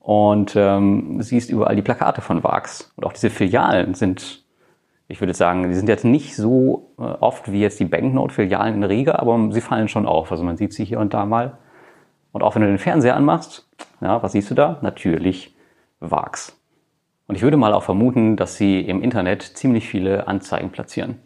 und 0.00 0.54
ähm, 0.56 1.20
siehst 1.22 1.50
überall 1.50 1.76
die 1.76 1.82
Plakate 1.82 2.20
von 2.20 2.42
VAX. 2.42 2.92
Und 2.96 3.04
auch 3.04 3.12
diese 3.12 3.30
Filialen 3.30 3.94
sind, 3.94 4.44
ich 5.08 5.20
würde 5.20 5.34
sagen, 5.34 5.68
die 5.68 5.74
sind 5.74 5.88
jetzt 5.88 6.04
nicht 6.04 6.34
so 6.34 6.90
äh, 6.98 7.02
oft 7.02 7.52
wie 7.52 7.60
jetzt 7.60 7.78
die 7.80 7.84
Banknote-Filialen 7.84 8.74
in 8.76 8.84
Riga, 8.84 9.16
aber 9.16 9.48
sie 9.52 9.60
fallen 9.60 9.88
schon 9.88 10.06
auf. 10.06 10.32
Also 10.32 10.42
man 10.42 10.56
sieht 10.56 10.72
sie 10.72 10.84
hier 10.84 10.98
und 10.98 11.14
da 11.14 11.26
mal. 11.26 11.58
Und 12.32 12.42
auch 12.42 12.54
wenn 12.54 12.62
du 12.62 12.68
den 12.68 12.78
Fernseher 12.78 13.14
anmachst, 13.14 13.68
ja, 14.00 14.22
was 14.22 14.32
siehst 14.32 14.50
du 14.50 14.54
da? 14.54 14.78
Natürlich 14.80 15.54
VAX. 16.00 16.61
Und 17.26 17.36
ich 17.36 17.42
würde 17.42 17.56
mal 17.56 17.72
auch 17.72 17.82
vermuten, 17.82 18.36
dass 18.36 18.56
sie 18.56 18.80
im 18.80 19.02
Internet 19.02 19.42
ziemlich 19.42 19.88
viele 19.88 20.26
Anzeigen 20.26 20.70
platzieren. 20.70 21.18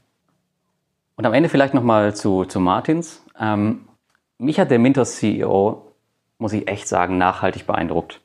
Und 1.16 1.24
am 1.24 1.32
Ende 1.32 1.48
vielleicht 1.48 1.74
nochmal 1.74 2.14
zu, 2.14 2.44
zu 2.44 2.60
Martins. 2.60 3.24
Ähm, 3.40 3.88
mich 4.38 4.60
hat 4.60 4.70
der 4.70 4.78
Mintos 4.78 5.16
CEO, 5.16 5.92
muss 6.38 6.52
ich 6.52 6.68
echt 6.68 6.88
sagen, 6.88 7.16
nachhaltig 7.16 7.66
beeindruckt. 7.66 8.20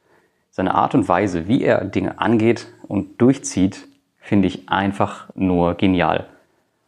Seine 0.49 0.75
Art 0.75 0.93
und 0.93 1.07
Weise, 1.07 1.47
wie 1.47 1.63
er 1.63 1.85
Dinge 1.85 2.19
angeht 2.19 2.67
und 2.87 3.21
durchzieht, 3.21 3.87
finde 4.19 4.49
ich 4.49 4.67
einfach 4.67 5.29
nur 5.35 5.75
genial. 5.75 6.27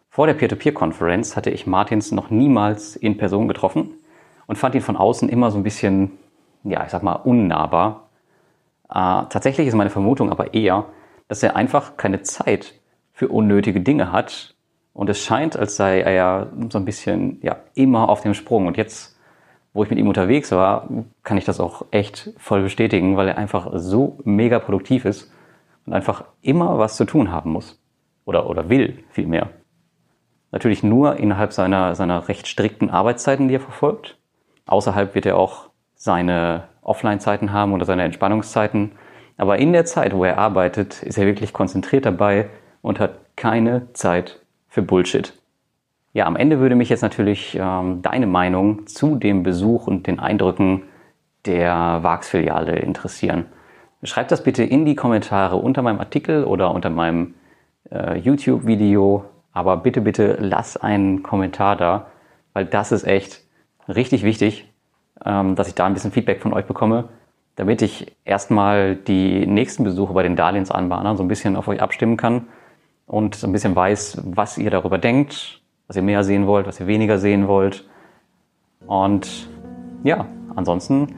Vor 0.09 0.27
der 0.27 0.33
Peer-to-Peer-Konferenz 0.33 1.35
hatte 1.35 1.49
ich 1.49 1.65
Martins 1.65 2.11
noch 2.11 2.29
niemals 2.29 2.95
in 2.95 3.17
Person 3.17 3.47
getroffen 3.47 3.91
und 4.45 4.57
fand 4.57 4.75
ihn 4.75 4.81
von 4.81 4.97
außen 4.97 5.29
immer 5.29 5.49
so 5.49 5.57
ein 5.57 5.63
bisschen, 5.63 6.11
ja, 6.63 6.83
ich 6.83 6.91
sag 6.91 7.01
mal, 7.01 7.13
unnahbar. 7.13 8.02
Äh, 8.89 9.25
tatsächlich 9.29 9.67
ist 9.67 9.75
meine 9.75 9.89
Vermutung 9.89 10.29
aber 10.29 10.53
eher, 10.53 10.85
dass 11.27 11.43
er 11.43 11.55
einfach 11.55 11.97
keine 11.97 12.21
Zeit 12.21 12.73
für 13.11 13.29
unnötige 13.29 13.81
Dinge 13.81 14.11
hat 14.11 14.55
und 14.93 15.09
es 15.09 15.19
scheint, 15.19 15.57
als 15.57 15.75
sei 15.75 16.01
er 16.01 16.11
ja 16.11 16.47
so 16.69 16.77
ein 16.77 16.85
bisschen, 16.85 17.39
ja, 17.41 17.57
immer 17.73 18.09
auf 18.09 18.21
dem 18.21 18.33
Sprung 18.33 18.67
und 18.67 18.77
jetzt 18.77 19.13
wo 19.73 19.83
ich 19.83 19.89
mit 19.89 19.99
ihm 19.99 20.07
unterwegs 20.07 20.51
war, 20.51 20.87
kann 21.23 21.37
ich 21.37 21.45
das 21.45 21.59
auch 21.59 21.85
echt 21.91 22.31
voll 22.37 22.61
bestätigen, 22.61 23.17
weil 23.17 23.27
er 23.27 23.37
einfach 23.37 23.71
so 23.73 24.19
mega 24.23 24.59
produktiv 24.59 25.05
ist 25.05 25.31
und 25.85 25.93
einfach 25.93 26.25
immer 26.41 26.77
was 26.77 26.95
zu 26.95 27.05
tun 27.05 27.31
haben 27.31 27.51
muss. 27.51 27.81
Oder, 28.25 28.47
oder 28.47 28.69
will 28.69 29.03
vielmehr. 29.09 29.49
Natürlich 30.51 30.83
nur 30.83 31.17
innerhalb 31.17 31.51
seiner, 31.51 31.95
seiner 31.95 32.27
recht 32.27 32.47
strikten 32.47 32.91
Arbeitszeiten, 32.91 33.47
die 33.47 33.55
er 33.55 33.59
verfolgt. 33.59 34.19
Außerhalb 34.67 35.15
wird 35.15 35.25
er 35.25 35.37
auch 35.37 35.69
seine 35.95 36.65
Offline-Zeiten 36.83 37.51
haben 37.51 37.73
oder 37.73 37.85
seine 37.85 38.03
Entspannungszeiten. 38.03 38.91
Aber 39.37 39.57
in 39.57 39.73
der 39.73 39.85
Zeit, 39.85 40.13
wo 40.13 40.23
er 40.25 40.37
arbeitet, 40.37 41.03
ist 41.03 41.17
er 41.17 41.25
wirklich 41.25 41.53
konzentriert 41.53 42.05
dabei 42.05 42.49
und 42.81 42.99
hat 42.99 43.19
keine 43.35 43.91
Zeit 43.93 44.39
für 44.67 44.81
Bullshit. 44.81 45.33
Ja, 46.13 46.25
am 46.25 46.35
Ende 46.35 46.59
würde 46.59 46.75
mich 46.75 46.89
jetzt 46.89 47.01
natürlich 47.01 47.57
ähm, 47.59 48.01
deine 48.03 48.27
Meinung 48.27 48.85
zu 48.85 49.15
dem 49.15 49.41
Besuch 49.41 49.87
und 49.87 50.05
den 50.05 50.19
Eindrücken 50.19 50.83
der 51.45 51.99
VAX-Filiale 52.03 52.77
interessieren. 52.77 53.45
Schreib 54.03 54.27
das 54.27 54.43
bitte 54.43 54.63
in 54.63 54.85
die 54.85 54.95
Kommentare 54.95 55.55
unter 55.55 55.81
meinem 55.81 55.99
Artikel 55.99 56.43
oder 56.43 56.71
unter 56.71 56.89
meinem 56.89 57.33
äh, 57.89 58.17
YouTube-Video. 58.17 59.25
Aber 59.53 59.77
bitte, 59.77 60.01
bitte 60.01 60.37
lass 60.39 60.77
einen 60.77 61.23
Kommentar 61.23 61.75
da, 61.77 62.07
weil 62.53 62.65
das 62.65 62.91
ist 62.91 63.05
echt 63.05 63.41
richtig 63.87 64.23
wichtig, 64.23 64.72
dass 65.23 65.67
ich 65.67 65.75
da 65.75 65.85
ein 65.85 65.93
bisschen 65.93 66.11
Feedback 66.11 66.41
von 66.41 66.53
euch 66.53 66.65
bekomme, 66.65 67.09
damit 67.55 67.81
ich 67.81 68.15
erstmal 68.25 68.95
die 68.95 69.45
nächsten 69.45 69.83
Besuche 69.83 70.13
bei 70.13 70.23
den 70.23 70.35
Darlehensanbahnern 70.35 71.17
so 71.17 71.23
ein 71.23 71.27
bisschen 71.27 71.55
auf 71.55 71.67
euch 71.67 71.81
abstimmen 71.81 72.17
kann 72.17 72.47
und 73.05 73.35
so 73.35 73.47
ein 73.47 73.53
bisschen 73.53 73.75
weiß, 73.75 74.21
was 74.25 74.57
ihr 74.57 74.71
darüber 74.71 74.97
denkt, 74.97 75.61
was 75.87 75.95
ihr 75.95 76.01
mehr 76.01 76.23
sehen 76.23 76.47
wollt, 76.47 76.67
was 76.67 76.79
ihr 76.79 76.87
weniger 76.87 77.19
sehen 77.19 77.47
wollt. 77.47 77.87
Und 78.87 79.47
ja, 80.03 80.25
ansonsten 80.55 81.15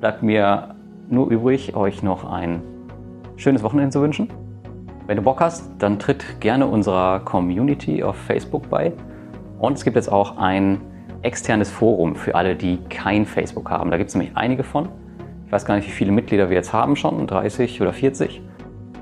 bleibt 0.00 0.22
mir 0.22 0.74
nur 1.08 1.30
übrig, 1.30 1.74
euch 1.76 2.02
noch 2.02 2.24
ein 2.24 2.62
schönes 3.36 3.62
Wochenende 3.62 3.90
zu 3.90 4.00
wünschen. 4.00 4.28
Wenn 5.06 5.16
du 5.16 5.22
Bock 5.22 5.40
hast, 5.40 5.70
dann 5.78 5.98
tritt 5.98 6.40
gerne 6.40 6.66
unserer 6.66 7.20
Community 7.20 8.02
auf 8.02 8.16
Facebook 8.16 8.70
bei. 8.70 8.92
Und 9.58 9.74
es 9.74 9.84
gibt 9.84 9.96
jetzt 9.96 10.10
auch 10.10 10.38
ein 10.38 10.80
externes 11.24 11.70
Forum 11.70 12.16
für 12.16 12.34
alle, 12.34 12.54
die 12.56 12.78
kein 12.88 13.26
Facebook 13.26 13.70
haben. 13.70 13.90
Da 13.90 13.96
gibt 13.96 14.08
es 14.08 14.14
nämlich 14.14 14.36
einige 14.36 14.62
von. 14.62 14.88
Ich 15.46 15.52
weiß 15.52 15.64
gar 15.64 15.76
nicht, 15.76 15.86
wie 15.86 15.92
viele 15.92 16.12
Mitglieder 16.12 16.48
wir 16.48 16.56
jetzt 16.56 16.72
haben 16.72 16.96
schon, 16.96 17.26
30 17.26 17.80
oder 17.80 17.92
40. 17.92 18.40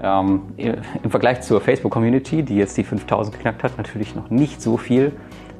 Ähm, 0.03 0.43
Im 0.57 1.11
Vergleich 1.11 1.43
zur 1.43 1.61
Facebook-Community, 1.61 2.43
die 2.43 2.57
jetzt 2.57 2.77
die 2.77 2.85
5000 2.85 3.37
geknackt 3.37 3.63
hat, 3.63 3.77
natürlich 3.79 4.15
noch 4.15 4.31
nicht 4.31 4.61
so 4.61 4.77
viel. 4.77 5.13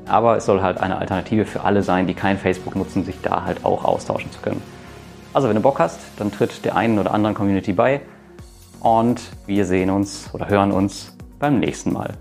Aber 0.07 0.37
es 0.37 0.47
soll 0.47 0.63
halt 0.63 0.81
eine 0.81 0.99
Alternative 0.99 1.45
für 1.45 1.63
alle 1.63 1.83
sein, 1.83 2.07
die 2.07 2.15
kein 2.15 2.37
Facebook 2.37 2.75
nutzen, 2.75 3.05
sich 3.05 3.21
da 3.23 3.45
halt 3.45 3.65
auch 3.65 3.85
austauschen 3.85 4.31
zu 4.33 4.41
können. 4.41 4.61
Also 5.33 5.49
wenn 5.49 5.57
du 5.57 5.63
Bock 5.63 5.79
hast, 5.79 6.01
dann 6.17 6.33
tritt 6.33 6.65
der 6.65 6.77
einen 6.77 6.99
oder 6.99 7.15
anderen 7.15 7.35
Community 7.35 7.73
bei 7.73 8.01
und 8.81 9.23
wir 9.47 9.65
sehen 9.65 9.91
uns 9.91 10.29
oder 10.35 10.49
hören 10.49 10.73
uns 10.73 11.17
beim 11.39 11.61
nächsten 11.61 11.93
Mal. 11.93 12.15